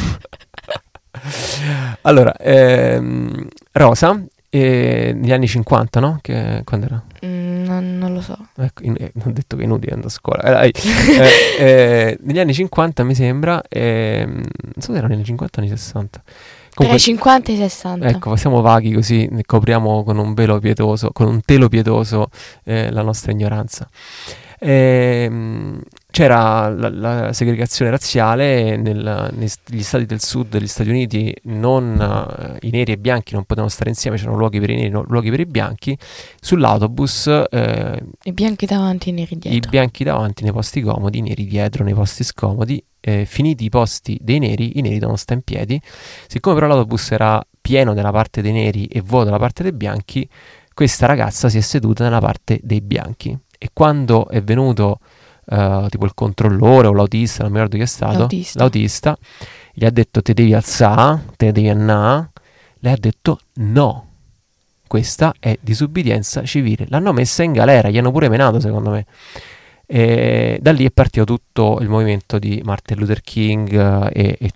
[2.02, 4.18] Allora, ehm, Rosa,
[4.50, 6.18] eh, negli anni 50, no?
[6.20, 7.02] Che, quando era?
[7.24, 8.36] Mm, non, non lo so.
[8.56, 10.62] Ecco, in- eh, ho detto che è inutile andare a scuola.
[10.62, 10.72] Eh.
[10.74, 15.60] Eh, eh, negli anni 50 mi sembra, ehm, non so se erano negli anni 50
[15.60, 16.22] o negli 60.
[16.74, 18.08] Tra i 50 e i 60.
[18.08, 22.30] Ecco, siamo vaghi così, ne copriamo con un velo pietoso, con un telo pietoso
[22.64, 23.88] eh, la nostra ignoranza.
[24.58, 31.98] Ehm, c'era la, la segregazione razziale nel- negli stati del sud degli Stati Uniti, non,
[32.60, 34.88] eh, i neri e i bianchi non potevano stare insieme, c'erano luoghi per i neri,
[34.88, 35.96] no- luoghi per i bianchi.
[36.40, 39.70] Sull'autobus eh, I bianchi davanti e i neri i dietro.
[39.70, 42.82] bianchi davanti nei posti comodi, i neri dietro nei posti scomodi.
[43.02, 45.80] Eh, finiti i posti dei neri, i neri devono stare in piedi.
[46.26, 50.28] Siccome però l'autobus era pieno della parte dei neri e vuoto dalla parte dei bianchi,
[50.74, 53.36] questa ragazza si è seduta nella parte dei bianchi.
[53.58, 54.98] E quando è venuto
[55.50, 58.58] eh, tipo il controllore o l'autista, non mi ricordo chi è stato, L'autista.
[58.60, 59.18] l'autista,
[59.72, 62.30] gli ha detto ti devi alzare, te ne devi andare.
[62.78, 64.06] Lei ha detto no.
[64.86, 66.86] Questa è disubbidienza civile.
[66.88, 69.06] L'hanno messa in galera, gli hanno pure menato secondo me.
[69.86, 74.52] E da lì è partito tutto il movimento di Martin Luther King eh, e, e-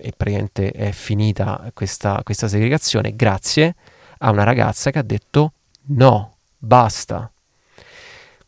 [0.00, 3.74] e praticamente è finita questa, questa segregazione grazie
[4.18, 5.52] a una ragazza che ha detto
[5.86, 7.28] no, basta.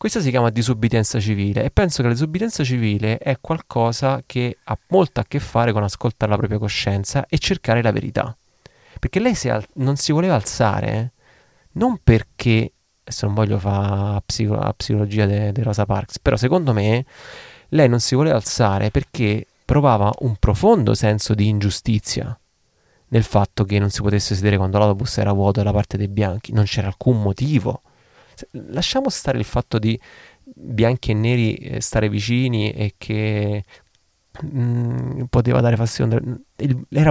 [0.01, 4.75] Questa si chiama disubbidienza civile e penso che la disubbidienza civile è qualcosa che ha
[4.87, 8.35] molto a che fare con ascoltare la propria coscienza e cercare la verità.
[8.99, 11.11] Perché lei si al- non si voleva alzare, eh,
[11.73, 12.71] non perché,
[13.03, 17.05] adesso non voglio fare psico- la psicologia di Rosa Parks, però secondo me
[17.69, 22.35] lei non si voleva alzare perché provava un profondo senso di ingiustizia
[23.09, 26.53] nel fatto che non si potesse sedere quando l'autobus era vuoto dalla parte dei bianchi,
[26.53, 27.83] non c'era alcun motivo.
[28.51, 29.99] Lasciamo stare il fatto di
[30.43, 33.63] bianchi e neri eh, stare vicini e che
[34.45, 36.19] mm, poteva dare fastidio.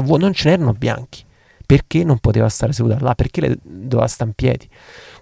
[0.03, 1.25] Vuoto, non ce n'erano bianchi.
[1.65, 3.15] Perché non poteva stare seduta là?
[3.15, 4.69] Perché le doveva stare in piedi?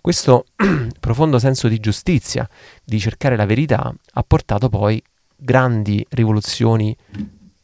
[0.01, 0.47] Questo
[0.99, 2.49] profondo senso di giustizia,
[2.83, 5.03] di cercare la verità, ha portato poi
[5.37, 6.97] grandi rivoluzioni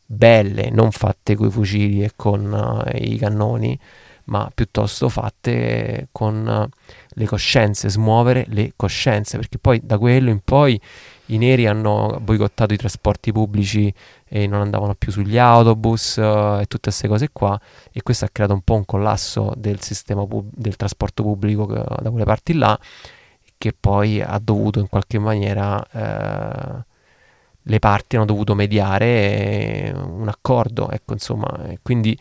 [0.04, 3.78] belle, non fatte coi fucili e con eh, i cannoni,
[4.26, 6.68] ma piuttosto fatte con eh,
[7.08, 10.80] le coscienze, smuovere le coscienze, perché poi da quello in poi
[11.26, 13.92] i neri hanno boicottato i trasporti pubblici
[14.26, 16.22] e non andavano più sugli autobus eh,
[16.60, 17.58] e tutte queste cose qua
[17.92, 21.84] e questo ha creato un po' un collasso del sistema pub- del trasporto pubblico che-
[22.00, 22.78] da quelle parti là
[23.56, 26.84] che poi ha dovuto in qualche maniera eh,
[27.66, 29.06] le parti hanno dovuto mediare
[29.87, 31.48] eh, un accordo ecco insomma
[31.80, 32.18] quindi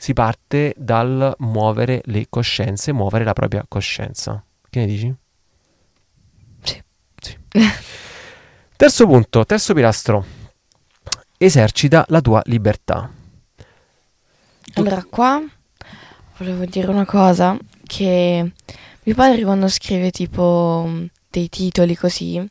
[0.00, 4.42] si parte dal muovere le coscienze, muovere la propria coscienza.
[4.70, 5.14] Che ne dici?
[6.62, 6.82] Sì.
[7.20, 7.36] Sì.
[8.76, 10.24] terzo punto, terzo pilastro.
[11.36, 13.12] Esercita la tua libertà.
[14.76, 15.42] Allora, qua
[16.38, 18.52] volevo dire una cosa che
[19.02, 20.90] mio padre quando scrive tipo
[21.28, 22.42] dei titoli così,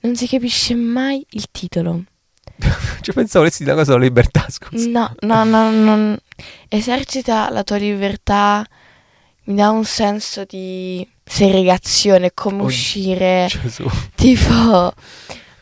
[0.00, 2.02] non si capisce mai il titolo.
[3.00, 4.88] Cioè, pensavo dire una cosa sulla libertà, scusa.
[4.88, 6.16] No, no, no, non...
[6.68, 8.66] esercita la tua libertà,
[9.44, 13.86] mi dà un senso di segregazione, come Oh, uscire, Gesù.
[14.14, 14.92] tipo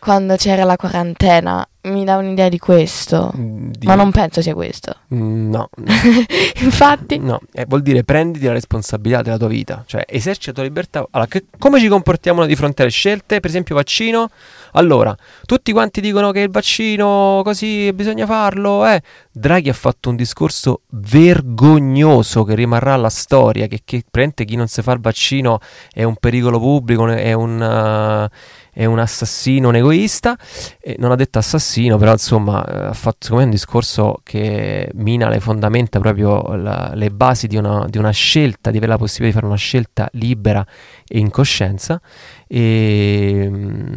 [0.07, 4.55] quando c'era la quarantena, mi dà un'idea di questo, Mm, di- ma non penso sia
[4.55, 4.95] questo.
[5.13, 5.69] Mm, No,
[6.63, 10.63] Infatti, no, eh, vuol dire prenditi la responsabilità della tua vita, cioè esercita la tua
[10.63, 11.05] libertà.
[11.11, 13.41] Allora, che- come ci comportiamo di fronte alle scelte?
[13.41, 14.31] Per esempio, vaccino.
[14.73, 15.13] Allora,
[15.45, 18.87] tutti quanti dicono che il vaccino così bisogna farlo.
[18.87, 19.03] Eh.
[19.33, 24.67] Draghi ha fatto un discorso vergognoso che rimarrà alla storia: che, che praticamente chi non
[24.69, 25.59] si fa il vaccino
[25.93, 28.31] è un pericolo pubblico, è un, eh,
[28.77, 30.37] è un assassino, un egoista.
[30.79, 34.91] E non ha detto assassino, però insomma eh, ha fatto secondo me un discorso che
[34.97, 38.99] mina le fondamenta, proprio la- le basi di una, di una scelta, di avere la
[38.99, 40.67] possibilità di fare una scelta libera
[41.09, 41.99] e in coscienza.
[42.47, 43.95] E, mm,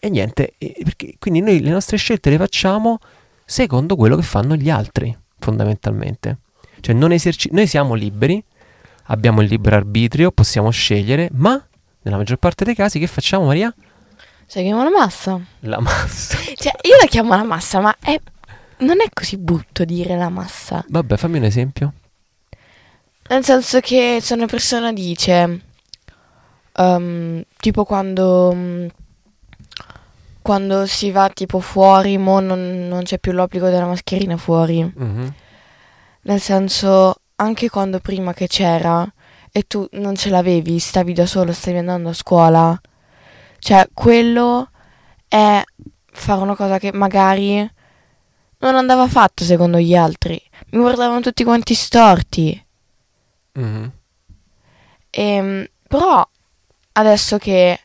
[0.00, 2.98] e niente, e- perché, quindi noi le nostre scelte le facciamo
[3.44, 6.38] secondo quello che fanno gli altri, fondamentalmente.
[6.80, 8.42] Cioè eserci- noi siamo liberi,
[9.04, 11.64] abbiamo il libero arbitrio, possiamo scegliere, ma
[12.04, 13.74] nella maggior parte dei casi che facciamo Maria?
[14.46, 15.40] seguiamo la massa.
[15.60, 16.38] La massa.
[16.54, 18.18] Cioè, io la chiamo la massa, ma è...
[18.78, 20.84] non è così brutto dire la massa.
[20.86, 21.92] Vabbè, fammi un esempio.
[23.28, 25.60] Nel senso che se una persona dice,
[26.72, 28.86] ehm, tipo quando, mm,
[30.40, 34.82] quando si va tipo fuori, mo non, non c'è più l'obbligo della mascherina fuori.
[34.94, 35.34] Mhm.
[36.22, 39.10] Nel senso, anche quando prima che c'era
[39.56, 42.80] e tu non ce l'avevi, stavi da solo, stavi andando a scuola.
[43.60, 44.68] Cioè, quello
[45.28, 45.62] è
[46.10, 47.58] fare una cosa che magari
[48.58, 50.42] non andava fatto secondo gli altri.
[50.70, 52.66] Mi guardavano tutti quanti storti.
[53.52, 53.92] Mhm.
[55.10, 56.28] Ehm, però
[56.94, 57.78] adesso che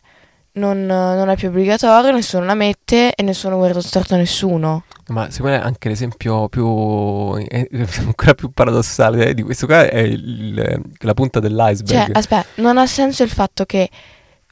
[0.54, 4.84] non, non è più obbligatorio, nessuno la mette e nessuno guarda storto a nessuno.
[5.08, 7.68] Ma secondo me anche l'esempio più eh,
[8.00, 12.16] ancora più paradossale di questo qua è il- la punta Cioè, dell'iceberg.
[12.16, 13.90] aspetta, non ha senso il fatto che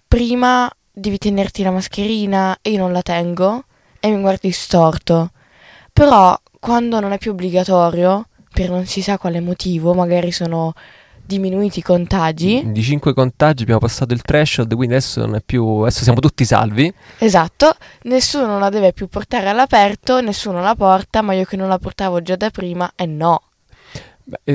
[0.08, 3.64] prima devi tenerti la mascherina e io non la tengo
[4.00, 5.32] e mi guardi storto.
[5.94, 10.74] Però quando non è più obbligatorio, per non si sa quale motivo, magari sono
[11.28, 12.64] diminuiti i contagi.
[12.72, 16.46] Di 5 contagi abbiamo passato il threshold, quindi adesso non è più adesso siamo tutti
[16.46, 16.92] salvi.
[17.20, 21.78] Esatto, nessuno la deve più portare all'aperto, nessuno la porta, ma io che non la
[21.78, 23.42] portavo già da prima, e no.
[24.30, 24.54] Beh, eh,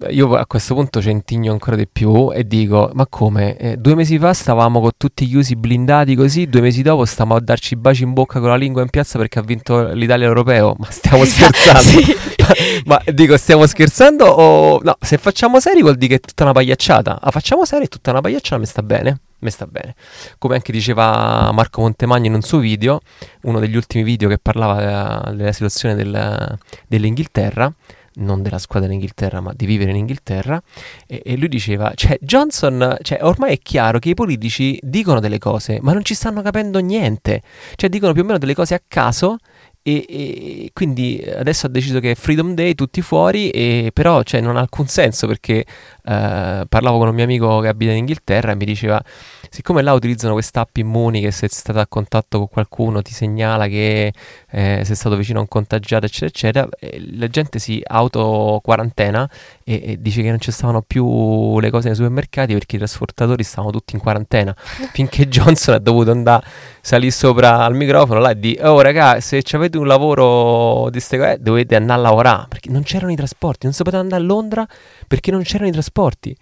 [0.00, 3.54] eh, io a questo punto centigno ancora di più e dico: Ma come?
[3.58, 7.40] Eh, due mesi fa stavamo con tutti chiusi blindati così, due mesi dopo stiamo a
[7.40, 10.74] darci baci in bocca con la lingua in piazza perché ha vinto l'Italia europeo.
[10.78, 11.78] Ma stiamo scherzando?
[12.50, 12.82] Sì.
[12.86, 14.96] Ma dico, stiamo scherzando o no?
[15.00, 17.18] Se facciamo seri vuol dire che è tutta una pagliacciata.
[17.22, 19.20] La facciamo seri è tutta una pagliacciata, mi sta bene.
[19.40, 19.94] Mi sta bene.
[20.38, 23.00] Come anche diceva Marco Montemagno in un suo video,
[23.42, 27.72] uno degli ultimi video che parlava eh, della situazione del- dell'Inghilterra,
[28.14, 30.60] non della squadra dell'Inghilterra, ma di vivere in Inghilterra.
[31.06, 35.38] E, e lui diceva: Cioè, Johnson, cioè, ormai è chiaro che i politici dicono delle
[35.38, 37.42] cose, ma non ci stanno capendo niente.
[37.74, 39.36] Cioè, dicono più o meno delle cose a caso.
[39.82, 44.40] E, e quindi adesso ha deciso che è Freedom Day, tutti fuori, e però cioè,
[44.40, 45.64] non ha alcun senso perché
[46.10, 49.00] eh, parlavo con un mio amico che abita in Inghilterra e mi diceva:
[49.48, 53.68] siccome là utilizzano quest'app Immuni che se sei stato a contatto con qualcuno ti segnala
[53.68, 54.12] che
[54.50, 59.30] eh, sei stato vicino a un contagiato, eccetera, eccetera, eh, la gente si auto quarantena
[59.62, 63.44] e, e dice che non ci stavano più le cose nei supermercati perché i trasportatori
[63.44, 64.52] stavano tutti in quarantena.
[64.92, 66.44] Finché Johnson ha dovuto andare
[66.80, 71.18] salì sopra al microfono là e di oh raga se avete un lavoro di ste
[71.18, 74.24] cose dovete andare a lavorare perché non c'erano i trasporti non si poteva andare a
[74.24, 74.66] Londra
[75.10, 76.36] perché non c'erano i trasporti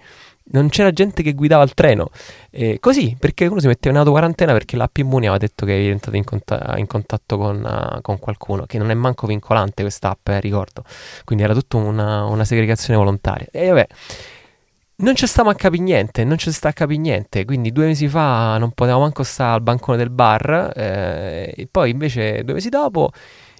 [0.51, 2.11] non c'era gente che guidava il treno
[2.51, 5.75] Eh, così perché uno si metteva in auto quarantena perché l'app Immuni aveva detto che
[5.75, 9.83] è entrato in, conta- in contatto con, eh, con qualcuno che non è manco vincolante
[9.83, 10.85] questa app eh, ricordo
[11.25, 13.87] quindi era tutta una, una segregazione volontaria e vabbè
[15.01, 17.45] non ci stiamo a capire niente, non ci sta a capire niente.
[17.45, 21.91] Quindi due mesi fa non potevamo manco stare al bancone del bar, eh, e poi
[21.91, 23.13] invece due mesi dopo,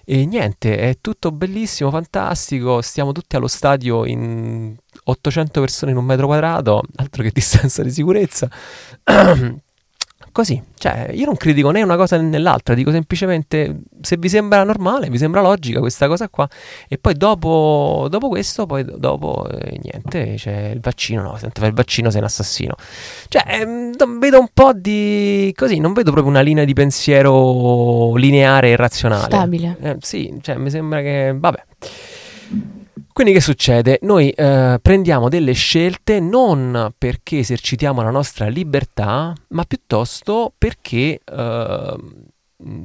[0.03, 2.81] e niente, è tutto bellissimo, fantastico.
[2.81, 4.75] Stiamo tutti allo stadio in
[5.09, 8.49] 800 persone in un metro quadrato, altro che distanza di sicurezza.
[10.31, 14.63] così, cioè io non critico né una cosa né l'altra, dico semplicemente se vi sembra
[14.63, 16.47] normale, vi sembra logica questa cosa qua
[16.87, 21.73] e poi dopo, dopo questo, poi dopo eh, niente, c'è il vaccino, no, se il
[21.73, 22.75] vaccino sei un assassino.
[23.27, 28.69] Cioè, ehm, vedo un po' di così, non vedo proprio una linea di pensiero lineare
[28.69, 29.25] e razionale.
[29.25, 29.77] Stabile.
[29.81, 31.63] Eh, sì, cioè mi sembra che, vabbè.
[33.19, 33.99] Quindi che succede?
[34.03, 41.95] Noi eh, prendiamo delle scelte non perché esercitiamo la nostra libertà, ma piuttosto perché eh,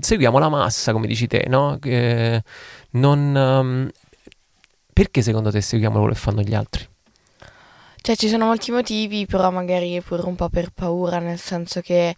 [0.00, 1.78] seguiamo la massa, come dici te, no?
[1.80, 2.42] Eh,
[2.90, 3.90] non, um,
[4.92, 6.84] perché secondo te seguiamo quello che fanno gli altri?
[8.00, 12.16] Cioè ci sono molti motivi, però magari pure un po' per paura, nel senso che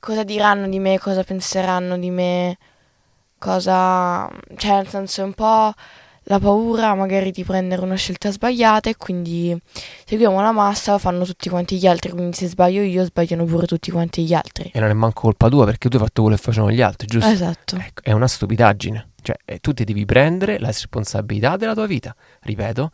[0.00, 2.58] cosa diranno di me, cosa penseranno di me,
[3.38, 4.28] cosa...
[4.54, 5.72] cioè nel senso un po'
[6.24, 9.56] la paura magari di prendere una scelta sbagliata e quindi
[10.04, 13.90] seguiamo la massa, fanno tutti quanti gli altri, quindi se sbaglio io sbagliano pure tutti
[13.90, 14.70] quanti gli altri.
[14.72, 17.06] E non è manco colpa tua perché tu hai fatto quello che facevano gli altri,
[17.06, 17.30] giusto?
[17.30, 17.76] Esatto.
[17.76, 22.14] Ecco, è una stupidaggine, cioè eh, tu ti devi prendere la responsabilità della tua vita,
[22.40, 22.90] ripeto,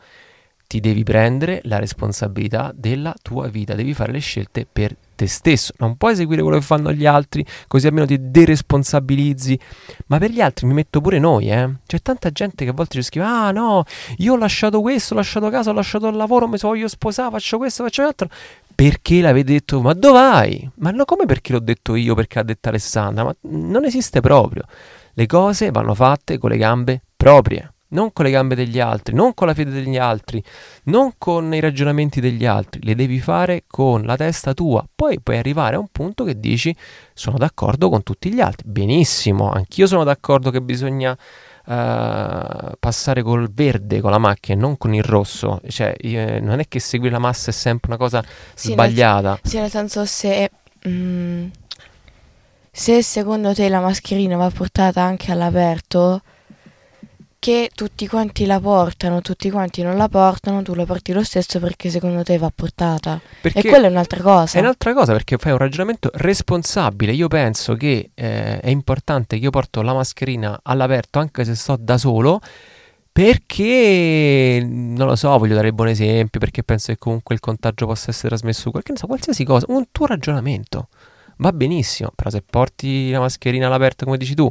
[0.71, 5.73] ti devi prendere la responsabilità della tua vita, devi fare le scelte per te stesso,
[5.79, 9.59] non puoi seguire quello che fanno gli altri, così almeno ti deresponsabilizzi,
[10.07, 11.69] ma per gli altri mi metto pure noi, eh.
[11.85, 13.83] C'è tanta gente che a volte ci scrive, ah no,
[14.19, 17.59] io ho lasciato questo, ho lasciato casa, ho lasciato il lavoro, mi voglio sposare, faccio
[17.59, 18.29] questo, faccio l'altro,
[18.73, 20.71] perché l'avete detto, ma dove?
[20.77, 24.63] Ma no, come perché l'ho detto io, perché ha detto Alessandra, ma non esiste proprio.
[25.15, 29.35] Le cose vanno fatte con le gambe proprie non con le gambe degli altri, non
[29.35, 30.43] con la fede degli altri,
[30.85, 34.85] non con i ragionamenti degli altri, le devi fare con la testa tua.
[34.95, 36.75] Poi puoi arrivare a un punto che dici
[37.15, 38.69] sono d'accordo con tutti gli altri.
[38.69, 44.77] Benissimo, anch'io sono d'accordo che bisogna uh, passare col verde con la macchina e non
[44.77, 45.61] con il rosso.
[45.67, 48.23] Cioè, io, non è che seguire la massa è sempre una cosa
[48.55, 49.31] sì, sbagliata.
[49.31, 50.51] Nel, sì, nel senso se...
[50.89, 51.49] Mm,
[52.73, 56.23] se secondo te la mascherina va portata anche all'aperto,
[57.41, 61.59] che tutti quanti la portano, tutti quanti non la portano, tu la porti lo stesso
[61.59, 63.19] perché secondo te va portata.
[63.41, 64.59] Perché e quella è un'altra cosa.
[64.59, 67.13] È un'altra cosa perché fai un ragionamento responsabile.
[67.13, 71.77] Io penso che eh, è importante che io porto la mascherina all'aperto anche se sto
[71.81, 72.41] da solo.
[73.11, 77.87] Perché non lo so, voglio dare il buon esempio, perché penso che comunque il contagio
[77.87, 80.89] possa essere trasmesso, qualche, so, qualsiasi cosa, un tuo ragionamento
[81.41, 84.51] va benissimo, però se porti la mascherina all'aperto come dici tu,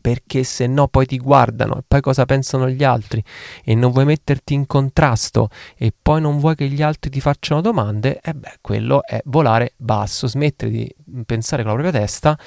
[0.00, 3.22] perché se no poi ti guardano e poi cosa pensano gli altri
[3.64, 7.60] e non vuoi metterti in contrasto e poi non vuoi che gli altri ti facciano
[7.60, 10.94] domande, e beh, quello è volare basso, smettere di
[11.26, 12.38] pensare con la propria testa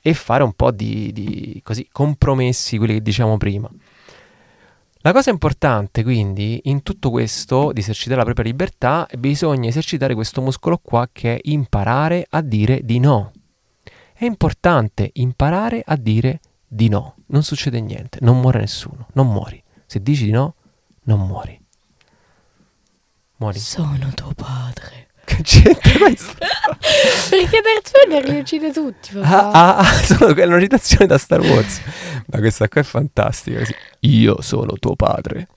[0.00, 3.70] e fare un po' di, di così, compromessi, quelli che diciamo prima.
[4.98, 10.40] La cosa importante quindi in tutto questo di esercitare la propria libertà bisogna esercitare questo
[10.40, 13.32] muscolo qua che è imparare a dire di no.
[14.14, 19.62] È importante imparare a dire di no, non succede niente, non muore nessuno, non muori.
[19.86, 20.54] Se dici di no,
[21.04, 21.60] non muori.
[23.36, 23.58] Muori.
[23.58, 25.08] Sono tuo padre.
[25.24, 26.34] Che c'entra questo?
[26.36, 29.50] Perché Darth Vader li uccide tutti, papà.
[29.50, 31.80] Ah, ah, ah sono, è una citazione da Star Wars.
[32.26, 33.62] Ma questa qua è fantastica.
[34.00, 35.48] Io sono tuo padre.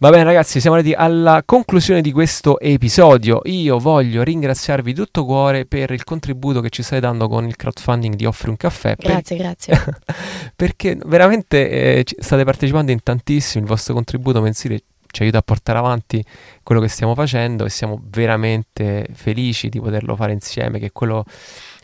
[0.00, 3.40] Va bene ragazzi, siamo arrivati alla conclusione di questo episodio.
[3.46, 7.56] Io voglio ringraziarvi di tutto cuore per il contributo che ci state dando con il
[7.56, 8.94] crowdfunding di Offri un caffè.
[8.96, 9.44] Grazie, per...
[9.44, 9.96] grazie.
[10.54, 15.78] perché veramente eh, state partecipando in tantissimo, il vostro contributo mensile ci aiuta a portare
[15.78, 16.24] avanti
[16.62, 21.24] quello che stiamo facendo e siamo veramente felici di poterlo fare insieme, che quello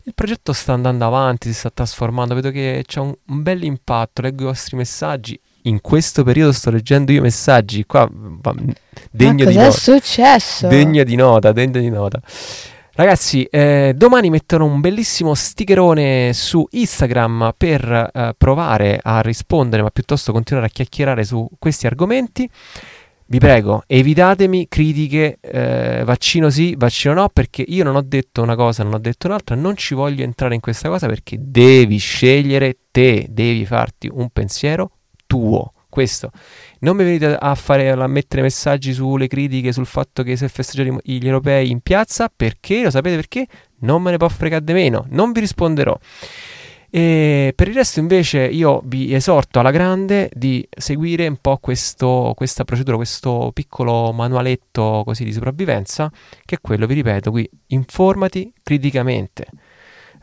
[0.05, 4.23] il progetto sta andando avanti, si sta trasformando, vedo che c'è un, un bel impatto,
[4.23, 5.37] leggo i vostri messaggi
[5.67, 8.09] in questo periodo sto leggendo io messaggi qua
[9.11, 9.67] degno di nota.
[9.67, 10.69] è successo?
[10.69, 12.21] Degno di nota, degno di nota.
[12.97, 19.91] Ragazzi, eh, domani metterò un bellissimo stickerone su Instagram per eh, provare a rispondere, ma
[19.91, 22.49] piuttosto continuare a chiacchierare su questi argomenti.
[23.27, 28.55] Vi prego, evitatemi critiche, eh, vaccino sì, vaccino no, perché io non ho detto una
[28.55, 32.77] cosa, non ho detto un'altra, non ci voglio entrare in questa cosa perché devi scegliere
[32.93, 34.91] te, devi farti un pensiero
[35.35, 35.72] tuo.
[35.89, 36.30] Questo.
[36.80, 40.49] Non mi venite a, fare, a mettere messaggi sulle critiche sul fatto che si è
[40.49, 42.82] festeggiato gli europei in piazza, perché?
[42.82, 43.47] Lo sapete perché?
[43.80, 45.97] Non me ne può fregare di meno, non vi risponderò.
[46.91, 52.32] E per il resto invece io vi esorto alla grande di seguire un po' questo,
[52.37, 56.11] questa procedura, questo piccolo manualetto così di sopravvivenza,
[56.45, 59.47] che è quello, vi ripeto, qui informati criticamente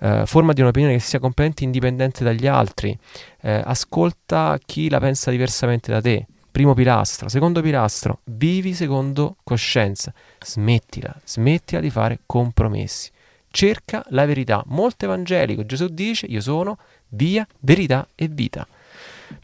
[0.01, 2.97] eh, formati un'opinione che sia completamente indipendente dagli altri,
[3.41, 7.29] eh, ascolta chi la pensa diversamente da te, Primo pilastro.
[7.29, 10.13] Secondo pilastro, vivi secondo coscienza.
[10.43, 13.09] Smettila, smettila di fare compromessi.
[13.49, 14.61] Cerca la verità.
[14.67, 15.65] Molto evangelico.
[15.65, 16.77] Gesù dice, io sono
[17.07, 18.67] via, verità e vita.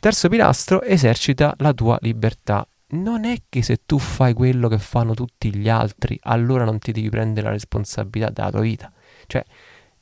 [0.02, 2.68] Terzo pilastro, esercita la tua libertà.
[2.90, 6.92] Non è che se tu fai quello che fanno tutti gli altri, allora non ti
[6.92, 8.92] devi prendere la responsabilità della tua vita.
[9.28, 9.46] Cioè,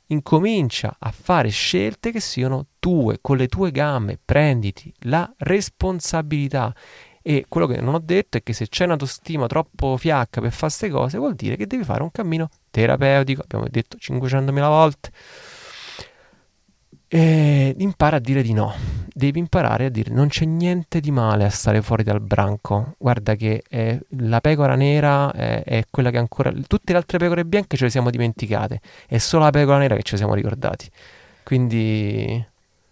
[0.08, 6.74] incomincia a fare scelte che siano tue, con le tue gambe, prenditi la responsabilità.
[7.22, 10.72] E quello che non ho detto è che se c'è un'autostima troppo fiacca per fare
[10.72, 15.10] queste cose, vuol dire che devi fare un cammino terapeutico, abbiamo detto 500.000 volte.
[17.08, 18.74] E impara a dire di no.
[19.12, 22.94] Devi imparare a dire non c'è niente di male a stare fuori dal branco.
[22.98, 26.52] Guarda che eh, la pecora nera è, è, quella che ancora.
[26.66, 28.80] Tutte le altre pecore bianche ce le siamo dimenticate.
[29.06, 30.90] È solo la pecora nera che le siamo ricordati.
[31.42, 32.44] Quindi.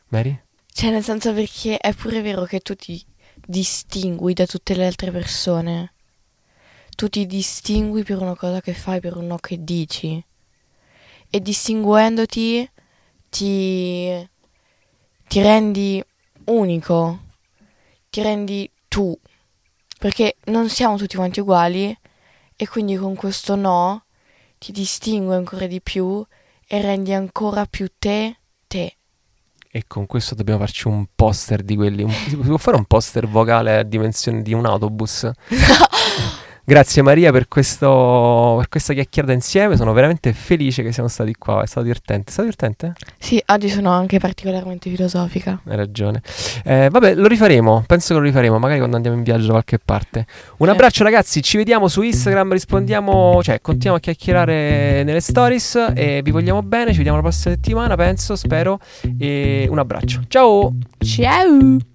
[0.08, 0.40] Mary?
[0.72, 3.04] Cioè, nel senso perché è pure vero che tu ti
[3.44, 5.92] distingui da tutte le altre persone.
[6.94, 10.24] Tu ti distingui per una cosa che fai, per un no che dici.
[11.28, 12.70] E distinguendoti
[13.35, 14.28] ti,
[15.26, 16.01] ti rendi
[16.45, 17.18] unico,
[18.09, 19.18] ti rendi tu,
[19.99, 21.97] perché non siamo tutti quanti uguali
[22.55, 24.05] e quindi con questo no
[24.59, 26.24] ti distingui ancora di più
[26.64, 28.37] e rendi ancora più te
[28.68, 28.99] te.
[29.68, 32.05] E con questo dobbiamo farci un poster di quelli.
[32.05, 35.28] Un, si può fare un poster vocale a dimensione di un autobus?
[36.66, 41.62] Grazie Maria per, questo, per questa chiacchierata insieme, sono veramente felice che siamo stati qua,
[41.62, 42.28] è stato divertente.
[42.28, 42.92] È stato divertente?
[43.18, 45.60] Sì, oggi sono anche particolarmente filosofica.
[45.66, 46.22] Hai ragione.
[46.64, 49.78] Eh, vabbè, lo rifaremo, penso che lo rifaremo, magari quando andiamo in viaggio da qualche
[49.78, 50.26] parte.
[50.58, 56.22] Un abbraccio ragazzi, ci vediamo su Instagram, rispondiamo, cioè continuiamo a chiacchierare nelle stories e
[56.24, 58.78] vi vogliamo bene, ci vediamo la prossima settimana, penso, spero,
[59.18, 60.22] e un abbraccio.
[60.28, 60.72] Ciao!
[60.98, 61.92] Ciao!